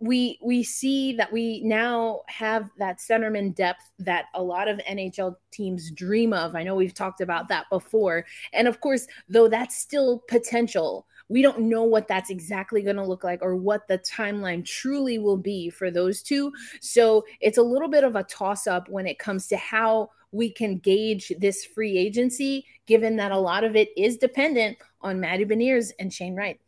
we 0.00 0.38
we 0.42 0.62
see 0.62 1.12
that 1.14 1.32
we 1.32 1.62
now 1.62 2.22
have 2.26 2.68
that 2.78 2.98
centerman 2.98 3.54
depth 3.54 3.90
that 3.98 4.26
a 4.34 4.42
lot 4.42 4.68
of 4.68 4.78
NHL 4.78 5.36
teams 5.50 5.90
dream 5.90 6.32
of. 6.32 6.54
I 6.54 6.62
know 6.62 6.74
we've 6.74 6.94
talked 6.94 7.20
about 7.20 7.48
that 7.48 7.66
before. 7.70 8.26
And 8.52 8.68
of 8.68 8.80
course, 8.80 9.06
though 9.28 9.48
that's 9.48 9.78
still 9.78 10.22
potential, 10.28 11.06
we 11.28 11.42
don't 11.42 11.60
know 11.60 11.84
what 11.84 12.08
that's 12.08 12.30
exactly 12.30 12.82
going 12.82 12.96
to 12.96 13.04
look 13.04 13.24
like 13.24 13.40
or 13.42 13.56
what 13.56 13.88
the 13.88 13.98
timeline 13.98 14.64
truly 14.64 15.18
will 15.18 15.36
be 15.36 15.70
for 15.70 15.90
those 15.90 16.22
two. 16.22 16.52
So, 16.80 17.24
it's 17.40 17.58
a 17.58 17.62
little 17.62 17.88
bit 17.88 18.04
of 18.04 18.16
a 18.16 18.24
toss 18.24 18.66
up 18.66 18.88
when 18.88 19.06
it 19.06 19.18
comes 19.18 19.46
to 19.48 19.56
how 19.56 20.10
we 20.32 20.50
can 20.50 20.78
gauge 20.78 21.32
this 21.38 21.64
free 21.64 21.96
agency 21.96 22.66
given 22.86 23.16
that 23.16 23.32
a 23.32 23.38
lot 23.38 23.64
of 23.64 23.76
it 23.76 23.88
is 23.96 24.16
dependent 24.16 24.76
on 25.00 25.20
Matty 25.20 25.44
Beniers 25.44 25.92
and 25.98 26.12
Shane 26.12 26.34
Wright. 26.34 26.60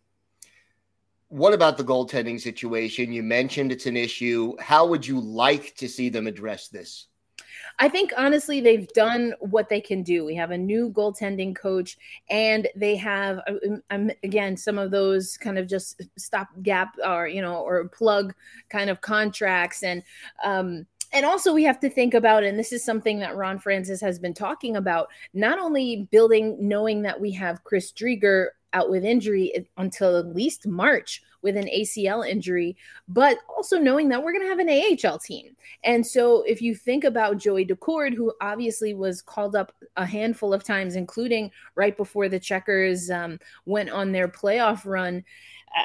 What 1.37 1.53
about 1.53 1.77
the 1.77 1.85
goaltending 1.85 2.41
situation? 2.41 3.13
You 3.13 3.23
mentioned 3.23 3.71
it's 3.71 3.85
an 3.85 3.95
issue. 3.95 4.55
How 4.59 4.87
would 4.87 5.07
you 5.07 5.21
like 5.21 5.75
to 5.77 5.87
see 5.87 6.09
them 6.09 6.27
address 6.27 6.69
this? 6.69 7.09
I 7.79 7.91
think 7.91 8.15
honestly, 8.17 8.63
they've 8.63 8.89
done 8.95 9.35
what 9.41 9.69
they 9.69 9.83
can 9.83 10.03
do. 10.03 10.25
We 10.25 10.35
have 10.37 10.51
a 10.51 10.57
new 10.57 10.89
goaltending 10.89 11.55
coach, 11.55 11.99
and 12.31 12.67
they 12.75 12.97
have 12.97 13.41
um, 13.91 14.11
again 14.25 14.57
some 14.57 14.79
of 14.79 14.91
those 14.91 15.37
kind 15.37 15.59
of 15.59 15.69
just 15.69 16.01
stopgap 16.17 16.95
or 17.07 17.29
you 17.29 17.43
know 17.43 17.57
or 17.57 17.87
plug 17.89 18.35
kind 18.71 18.89
of 18.89 19.03
contracts 19.03 19.83
and. 19.83 20.03
um 20.43 20.87
and 21.13 21.25
also 21.25 21.55
we 21.55 21.63
have 21.63 21.79
to 21.79 21.89
think 21.89 22.15
about 22.15 22.43
and 22.43 22.59
this 22.59 22.73
is 22.73 22.85
something 22.85 23.21
that 23.21 23.37
ron 23.37 23.61
francis 23.61 24.01
has 24.01 24.19
been 24.19 24.35
talking 24.35 24.75
about 24.75 25.09
not 25.35 25.61
only 25.61 26.09
building 26.11 26.57
knowing 26.59 27.01
that 27.03 27.21
we 27.21 27.31
have 27.31 27.63
chris 27.63 27.93
driedger 27.93 28.49
out 28.73 28.91
with 28.91 29.05
injury 29.05 29.67
until 29.77 30.17
at 30.17 30.35
least 30.35 30.67
March 30.67 31.23
with 31.43 31.57
an 31.57 31.67
ACL 31.67 32.29
injury, 32.29 32.77
but 33.09 33.39
also 33.49 33.79
knowing 33.79 34.09
that 34.09 34.23
we're 34.23 34.33
going 34.33 34.45
to 34.45 34.49
have 34.49 34.59
an 34.59 34.69
AHL 34.69 35.19
team. 35.19 35.57
And 35.85 36.07
so 36.07 36.43
if 36.43 36.61
you 36.61 36.75
think 36.75 37.05
about 37.05 37.39
Joey 37.39 37.65
Daccord, 37.65 38.15
who 38.15 38.33
obviously 38.41 38.95
was 38.95 39.23
called 39.23 39.55
up 39.55 39.73
a 39.97 40.05
handful 40.05 40.53
of 40.53 40.65
times, 40.65 40.97
including 40.97 41.51
right 41.75 41.97
before 41.97 42.29
the 42.29 42.41
Checkers 42.41 43.11
um, 43.11 43.39
went 43.65 43.91
on 43.91 44.13
their 44.13 44.29
playoff 44.29 44.85
run, 44.85 45.25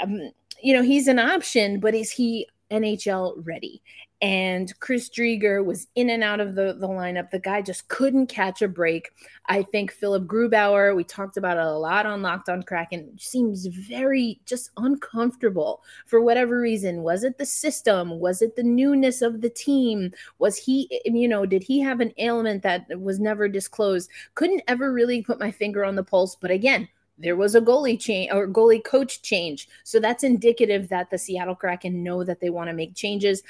um, 0.01 0.31
you 0.61 0.73
know, 0.73 0.83
he's 0.83 1.07
an 1.07 1.19
option, 1.19 1.79
but 1.79 1.95
is 1.95 2.11
he 2.11 2.47
NHL 2.71 3.35
ready? 3.45 3.81
And 4.21 4.71
Chris 4.79 5.09
Driedger 5.09 5.65
was 5.65 5.87
in 5.95 6.11
and 6.11 6.23
out 6.23 6.39
of 6.39 6.53
the, 6.53 6.75
the 6.79 6.87
lineup. 6.87 7.31
The 7.31 7.39
guy 7.39 7.63
just 7.63 7.87
couldn't 7.87 8.27
catch 8.27 8.61
a 8.61 8.67
break. 8.67 9.11
I 9.47 9.63
think 9.63 9.91
Philipp 9.91 10.23
Grubauer, 10.23 10.95
we 10.95 11.03
talked 11.03 11.37
about 11.37 11.57
it 11.57 11.63
a 11.63 11.71
lot 11.71 12.05
on 12.05 12.21
Locked 12.21 12.47
on 12.47 12.61
Kraken, 12.61 13.17
seems 13.17 13.65
very 13.65 14.39
just 14.45 14.69
uncomfortable 14.77 15.81
for 16.05 16.21
whatever 16.21 16.59
reason. 16.59 17.01
Was 17.01 17.23
it 17.23 17.39
the 17.39 17.45
system? 17.47 18.19
Was 18.19 18.43
it 18.43 18.55
the 18.55 18.63
newness 18.63 19.23
of 19.23 19.41
the 19.41 19.49
team? 19.49 20.11
Was 20.37 20.55
he, 20.55 21.01
you 21.05 21.27
know, 21.27 21.47
did 21.47 21.63
he 21.63 21.79
have 21.79 21.99
an 21.99 22.13
ailment 22.19 22.61
that 22.61 22.85
was 23.01 23.19
never 23.19 23.47
disclosed? 23.47 24.09
Couldn't 24.35 24.61
ever 24.67 24.93
really 24.93 25.23
put 25.23 25.39
my 25.39 25.49
finger 25.49 25.83
on 25.83 25.95
the 25.95 26.03
pulse. 26.03 26.35
But 26.35 26.51
again, 26.51 26.87
there 27.21 27.35
was 27.35 27.55
a 27.55 27.61
goalie 27.61 27.99
change 27.99 28.31
or 28.31 28.47
goalie 28.47 28.83
coach 28.83 29.21
change. 29.21 29.67
So 29.83 29.99
that's 29.99 30.23
indicative 30.23 30.89
that 30.89 31.09
the 31.09 31.17
Seattle 31.17 31.55
Kraken 31.55 32.03
know 32.03 32.23
that 32.23 32.39
they 32.39 32.49
want 32.49 32.69
to 32.69 32.75
make 32.75 32.95
changes. 32.95 33.43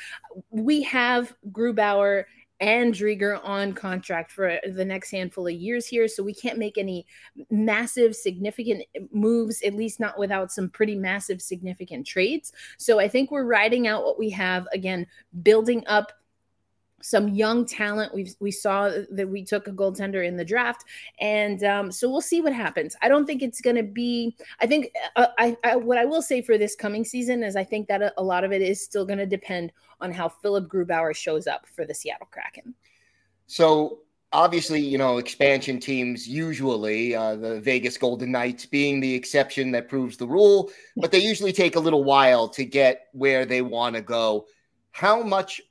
We 0.52 0.82
have 0.84 1.34
Grubauer 1.52 2.26
and 2.62 2.94
Driedger 2.94 3.44
on 3.44 3.74
contract 3.74 4.32
for 4.32 4.60
the 4.72 4.86
next 4.86 5.10
handful 5.10 5.48
of 5.48 5.54
years 5.54 5.88
here. 5.88 6.08
So 6.08 6.22
we 6.22 6.34
can't 6.34 6.60
make 6.60 6.78
any 6.78 7.08
massive, 7.50 8.16
significant 8.16 8.84
moves, 9.12 9.64
at 9.64 9.74
least 9.74 10.00
not 10.00 10.20
without 10.20 10.52
some 10.52 10.70
pretty 10.70 10.96
massive, 10.96 11.42
significant 11.42 12.06
trades. 12.06 12.54
So 12.78 13.00
I 13.00 13.08
think 13.08 13.32
we're 13.32 13.46
riding 13.46 13.88
out 13.88 14.04
what 14.04 14.20
we 14.20 14.30
have 14.30 14.68
again, 14.74 15.08
building 15.42 15.84
up 15.88 16.12
some 17.02 17.30
young 17.30 17.66
talent. 17.66 18.14
We 18.14 18.32
we 18.40 18.52
saw 18.52 18.92
that 19.12 19.28
we 19.30 19.44
took 19.44 19.68
a 19.68 19.72
goaltender 19.72 20.26
in 20.26 20.38
the 20.38 20.46
draft, 20.46 20.86
and 21.20 21.64
um, 21.64 21.92
so 21.92 22.10
we'll 22.10 22.22
see 22.22 22.42
what 22.42 22.54
happens. 22.54 22.96
I 23.02 23.08
don't 23.08 23.26
think 23.26 23.42
it's 23.42 23.62
going 23.62 23.76
to 23.76 23.84
be. 23.84 24.36
I 24.60 24.68
think 24.68 24.92
uh, 25.16 25.28
I, 25.38 25.58
I, 25.64 25.76
what 25.76 25.98
I 25.98 26.06
will 26.06 26.22
say 26.22 26.42
for 26.42 26.58
this 26.58 26.76
coming 26.76 27.04
season 27.04 27.44
is 27.44 27.56
I 27.56 27.64
think 27.64 27.88
that 27.88 28.02
a, 28.02 28.14
a 28.18 28.24
lot 28.24 28.44
of 28.44 28.52
it 28.52 28.62
is 28.62 28.84
still 28.84 29.06
going 29.06 29.20
to 29.20 29.26
depend 29.26 29.72
on 30.00 30.12
how 30.12 30.30
Philipp 30.30 30.68
Grubauer 30.68 31.16
shows 31.16 31.48
up 31.48 31.68
for 31.68 31.86
the 31.86 31.94
Seattle 31.94 32.28
Kraken. 32.32 32.74
So 33.48 34.00
obviously, 34.34 34.80
you 34.80 34.98
know, 34.98 35.18
expansion 35.18 35.80
teams 35.80 36.28
usually, 36.28 37.16
uh, 37.16 37.36
the 37.36 37.60
Vegas 37.60 37.98
Golden 37.98 38.32
Knights 38.32 38.66
being 38.66 39.00
the 39.00 39.14
exception 39.14 39.72
that 39.72 39.90
proves 39.90 40.18
the 40.18 40.28
rule, 40.28 40.72
but 40.98 41.12
they 41.12 41.20
usually 41.20 41.52
take 41.52 41.76
a 41.76 41.80
little 41.80 42.04
while 42.04 42.48
to 42.50 42.64
get 42.64 43.08
where 43.12 43.46
they 43.46 43.62
want 43.62 43.96
to 43.96 44.02
go. 44.02 44.46
How 44.92 45.22
much 45.22 45.62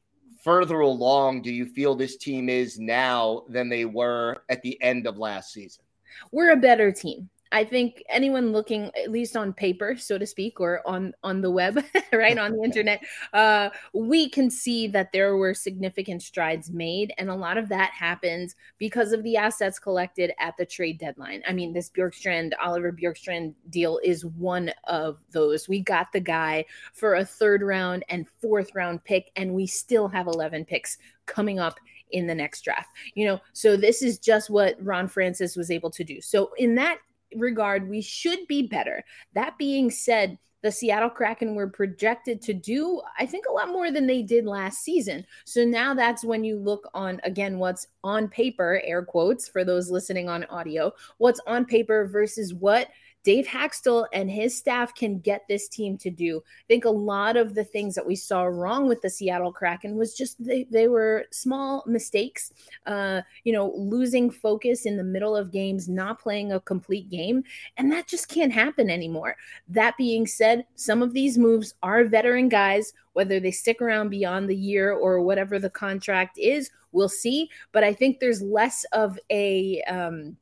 further 0.42 0.80
along 0.80 1.42
do 1.42 1.52
you 1.52 1.66
feel 1.66 1.94
this 1.94 2.16
team 2.16 2.48
is 2.48 2.78
now 2.78 3.44
than 3.48 3.68
they 3.68 3.84
were 3.84 4.42
at 4.48 4.62
the 4.62 4.80
end 4.82 5.06
of 5.06 5.18
last 5.18 5.52
season? 5.52 5.84
We're 6.32 6.52
a 6.52 6.56
better 6.56 6.92
team. 6.92 7.28
I 7.52 7.64
think 7.64 8.02
anyone 8.08 8.52
looking, 8.52 8.90
at 8.96 9.10
least 9.10 9.36
on 9.36 9.52
paper, 9.52 9.96
so 9.96 10.18
to 10.18 10.26
speak, 10.26 10.60
or 10.60 10.86
on 10.86 11.12
on 11.24 11.40
the 11.40 11.50
web, 11.50 11.82
right 12.12 12.38
on 12.38 12.52
the 12.52 12.62
internet, 12.62 13.02
uh, 13.32 13.70
we 13.92 14.28
can 14.28 14.50
see 14.50 14.86
that 14.88 15.12
there 15.12 15.36
were 15.36 15.52
significant 15.54 16.22
strides 16.22 16.70
made, 16.70 17.12
and 17.18 17.28
a 17.28 17.34
lot 17.34 17.58
of 17.58 17.68
that 17.68 17.90
happens 17.90 18.54
because 18.78 19.12
of 19.12 19.22
the 19.24 19.36
assets 19.36 19.78
collected 19.78 20.32
at 20.38 20.56
the 20.58 20.66
trade 20.66 20.98
deadline. 20.98 21.42
I 21.46 21.52
mean, 21.52 21.72
this 21.72 21.90
Bjorkstrand, 21.90 22.52
Oliver 22.62 22.92
Bjorkstrand 22.92 23.54
deal 23.68 23.98
is 24.04 24.24
one 24.24 24.72
of 24.84 25.18
those. 25.32 25.68
We 25.68 25.80
got 25.80 26.12
the 26.12 26.20
guy 26.20 26.64
for 26.94 27.16
a 27.16 27.24
third 27.24 27.62
round 27.62 28.04
and 28.08 28.28
fourth 28.40 28.74
round 28.74 29.02
pick, 29.04 29.32
and 29.34 29.54
we 29.54 29.66
still 29.66 30.06
have 30.08 30.28
eleven 30.28 30.64
picks 30.64 30.98
coming 31.26 31.58
up 31.58 31.80
in 32.12 32.26
the 32.26 32.34
next 32.34 32.62
draft. 32.62 32.90
You 33.14 33.26
know, 33.26 33.40
so 33.52 33.76
this 33.76 34.02
is 34.02 34.18
just 34.18 34.50
what 34.50 34.76
Ron 34.80 35.08
Francis 35.08 35.56
was 35.56 35.70
able 35.70 35.90
to 35.90 36.04
do. 36.04 36.20
So 36.20 36.50
in 36.56 36.74
that 36.76 36.98
regard, 37.36 37.88
we 37.88 38.00
should 38.00 38.46
be 38.46 38.66
better. 38.66 39.04
That 39.34 39.58
being 39.58 39.90
said, 39.90 40.38
the 40.62 40.70
Seattle 40.70 41.08
Kraken 41.08 41.54
were 41.54 41.68
projected 41.68 42.42
to 42.42 42.52
do, 42.52 43.00
I 43.18 43.24
think, 43.24 43.46
a 43.48 43.52
lot 43.52 43.68
more 43.68 43.90
than 43.90 44.06
they 44.06 44.22
did 44.22 44.44
last 44.44 44.84
season. 44.84 45.24
So 45.46 45.64
now 45.64 45.94
that's 45.94 46.22
when 46.22 46.44
you 46.44 46.58
look 46.58 46.86
on, 46.92 47.20
again, 47.24 47.58
what's 47.58 47.86
on 48.04 48.28
paper, 48.28 48.82
air 48.84 49.02
quotes 49.02 49.48
for 49.48 49.64
those 49.64 49.90
listening 49.90 50.28
on 50.28 50.44
audio, 50.44 50.92
what's 51.16 51.40
on 51.46 51.64
paper 51.64 52.06
versus 52.06 52.52
what 52.52 52.88
Dave 53.22 53.46
Hakstol 53.46 54.06
and 54.12 54.30
his 54.30 54.56
staff 54.56 54.94
can 54.94 55.18
get 55.18 55.46
this 55.48 55.68
team 55.68 55.98
to 55.98 56.10
do. 56.10 56.38
I 56.38 56.64
think 56.68 56.84
a 56.84 56.90
lot 56.90 57.36
of 57.36 57.54
the 57.54 57.64
things 57.64 57.94
that 57.94 58.06
we 58.06 58.16
saw 58.16 58.44
wrong 58.44 58.88
with 58.88 59.02
the 59.02 59.10
Seattle 59.10 59.52
Kraken 59.52 59.96
was 59.96 60.14
just 60.14 60.42
they, 60.42 60.66
they 60.70 60.88
were 60.88 61.26
small 61.30 61.84
mistakes, 61.86 62.52
uh, 62.86 63.20
you 63.44 63.52
know, 63.52 63.72
losing 63.76 64.30
focus 64.30 64.86
in 64.86 64.96
the 64.96 65.04
middle 65.04 65.36
of 65.36 65.52
games, 65.52 65.88
not 65.88 66.18
playing 66.18 66.52
a 66.52 66.60
complete 66.60 67.10
game. 67.10 67.44
And 67.76 67.92
that 67.92 68.06
just 68.06 68.28
can't 68.28 68.52
happen 68.52 68.88
anymore. 68.88 69.36
That 69.68 69.96
being 69.98 70.26
said, 70.26 70.64
some 70.74 71.02
of 71.02 71.12
these 71.12 71.36
moves 71.36 71.74
are 71.82 72.04
veteran 72.04 72.48
guys, 72.48 72.92
whether 73.12 73.38
they 73.38 73.50
stick 73.50 73.82
around 73.82 74.08
beyond 74.08 74.48
the 74.48 74.56
year 74.56 74.92
or 74.92 75.20
whatever 75.20 75.58
the 75.58 75.70
contract 75.70 76.38
is, 76.38 76.70
we'll 76.92 77.08
see. 77.08 77.50
But 77.72 77.84
I 77.84 77.92
think 77.92 78.18
there's 78.18 78.40
less 78.40 78.84
of 78.92 79.18
a, 79.30 79.82
um, 79.82 80.36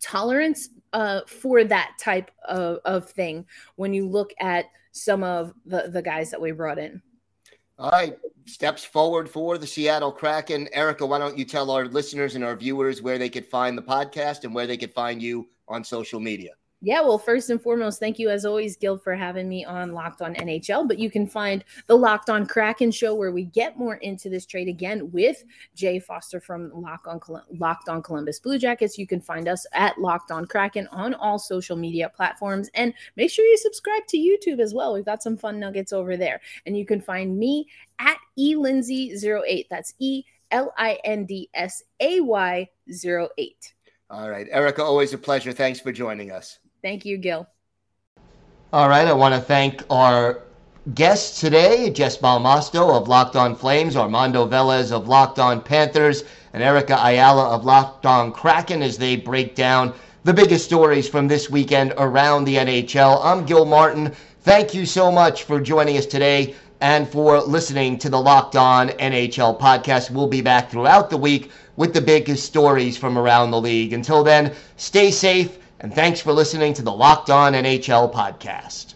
tolerance 0.00 0.68
uh, 0.92 1.20
for 1.26 1.64
that 1.64 1.92
type 2.00 2.30
of, 2.48 2.78
of 2.84 3.08
thing 3.10 3.46
when 3.76 3.92
you 3.92 4.08
look 4.08 4.32
at 4.40 4.66
some 4.92 5.22
of 5.22 5.52
the, 5.64 5.88
the 5.88 6.02
guys 6.02 6.30
that 6.30 6.40
we 6.40 6.52
brought 6.52 6.78
in. 6.78 7.02
All 7.78 7.90
right, 7.90 8.18
steps 8.46 8.84
forward 8.84 9.28
for 9.28 9.58
the 9.58 9.66
Seattle 9.66 10.12
Kraken. 10.12 10.68
Erica, 10.72 11.04
why 11.04 11.18
don't 11.18 11.36
you 11.36 11.44
tell 11.44 11.70
our 11.70 11.86
listeners 11.86 12.34
and 12.34 12.42
our 12.42 12.56
viewers 12.56 13.02
where 13.02 13.18
they 13.18 13.28
could 13.28 13.46
find 13.46 13.76
the 13.76 13.82
podcast 13.82 14.44
and 14.44 14.54
where 14.54 14.66
they 14.66 14.78
could 14.78 14.94
find 14.94 15.22
you 15.22 15.48
on 15.68 15.84
social 15.84 16.18
media? 16.18 16.52
Yeah, 16.82 17.00
well, 17.00 17.18
first 17.18 17.48
and 17.48 17.60
foremost, 17.60 17.98
thank 17.98 18.18
you 18.18 18.28
as 18.28 18.44
always, 18.44 18.76
Gil, 18.76 18.98
for 18.98 19.14
having 19.14 19.48
me 19.48 19.64
on 19.64 19.92
Locked 19.92 20.20
On 20.20 20.34
NHL. 20.34 20.86
But 20.86 20.98
you 20.98 21.10
can 21.10 21.26
find 21.26 21.64
the 21.86 21.96
Locked 21.96 22.28
On 22.28 22.44
Kraken 22.44 22.90
show 22.90 23.14
where 23.14 23.32
we 23.32 23.44
get 23.44 23.78
more 23.78 23.94
into 23.96 24.28
this 24.28 24.44
trade 24.44 24.68
again 24.68 25.10
with 25.10 25.42
Jay 25.74 25.98
Foster 25.98 26.38
from 26.38 26.70
Lock 26.74 27.06
on 27.06 27.18
Locked 27.58 27.88
On 27.88 28.02
Columbus 28.02 28.40
Blue 28.40 28.58
Jackets. 28.58 28.98
You 28.98 29.06
can 29.06 29.22
find 29.22 29.48
us 29.48 29.66
at 29.72 29.98
Locked 29.98 30.30
On 30.30 30.44
Kraken 30.44 30.86
on 30.88 31.14
all 31.14 31.38
social 31.38 31.76
media 31.76 32.10
platforms, 32.14 32.68
and 32.74 32.92
make 33.16 33.30
sure 33.30 33.46
you 33.46 33.56
subscribe 33.56 34.06
to 34.08 34.18
YouTube 34.18 34.60
as 34.60 34.74
well. 34.74 34.92
We've 34.92 35.04
got 35.04 35.22
some 35.22 35.38
fun 35.38 35.58
nuggets 35.58 35.94
over 35.94 36.18
there, 36.18 36.42
and 36.66 36.76
you 36.76 36.84
can 36.84 37.00
find 37.00 37.38
me 37.38 37.68
at 37.98 38.18
elindsay08. 38.38 39.64
That's 39.70 39.94
E 39.98 40.24
L 40.50 40.74
I 40.76 40.98
N 41.04 41.24
D 41.24 41.48
S 41.54 41.82
A 42.00 42.20
Y 42.20 42.68
08. 42.86 43.74
All 44.10 44.30
right, 44.30 44.46
Erica, 44.50 44.84
always 44.84 45.14
a 45.14 45.18
pleasure. 45.18 45.52
Thanks 45.52 45.80
for 45.80 45.90
joining 45.90 46.30
us. 46.30 46.58
Thank 46.86 47.04
you, 47.04 47.18
Gil. 47.18 47.48
All 48.72 48.88
right. 48.88 49.08
I 49.08 49.12
want 49.12 49.34
to 49.34 49.40
thank 49.40 49.82
our 49.90 50.42
guests 50.94 51.40
today, 51.40 51.90
Jess 51.90 52.16
Belmosto 52.16 52.96
of 52.96 53.08
Locked 53.08 53.34
On 53.34 53.56
Flames, 53.56 53.96
Armando 53.96 54.46
Velez 54.46 54.92
of 54.92 55.08
Locked 55.08 55.40
On 55.40 55.60
Panthers, 55.60 56.22
and 56.52 56.62
Erica 56.62 56.96
Ayala 57.02 57.48
of 57.48 57.64
Locked 57.64 58.06
On 58.06 58.30
Kraken 58.30 58.84
as 58.84 58.98
they 58.98 59.16
break 59.16 59.56
down 59.56 59.94
the 60.22 60.32
biggest 60.32 60.64
stories 60.64 61.08
from 61.08 61.26
this 61.26 61.50
weekend 61.50 61.92
around 61.98 62.44
the 62.44 62.54
NHL. 62.54 63.20
I'm 63.20 63.44
Gil 63.44 63.64
Martin. 63.64 64.12
Thank 64.42 64.72
you 64.72 64.86
so 64.86 65.10
much 65.10 65.42
for 65.42 65.58
joining 65.58 65.96
us 65.96 66.06
today 66.06 66.54
and 66.80 67.08
for 67.08 67.40
listening 67.40 67.98
to 67.98 68.08
the 68.08 68.20
Locked 68.20 68.54
On 68.54 68.90
NHL 68.90 69.58
podcast. 69.58 70.12
We'll 70.12 70.28
be 70.28 70.40
back 70.40 70.70
throughout 70.70 71.10
the 71.10 71.16
week 71.16 71.50
with 71.74 71.94
the 71.94 72.00
biggest 72.00 72.44
stories 72.44 72.96
from 72.96 73.18
around 73.18 73.50
the 73.50 73.60
league. 73.60 73.92
Until 73.92 74.22
then, 74.22 74.54
stay 74.76 75.10
safe 75.10 75.58
and 75.80 75.94
thanks 75.94 76.20
for 76.20 76.32
listening 76.32 76.74
to 76.74 76.82
the 76.82 76.92
Locked 76.92 77.30
On 77.30 77.52
NHL 77.52 78.12
podcast. 78.12 78.95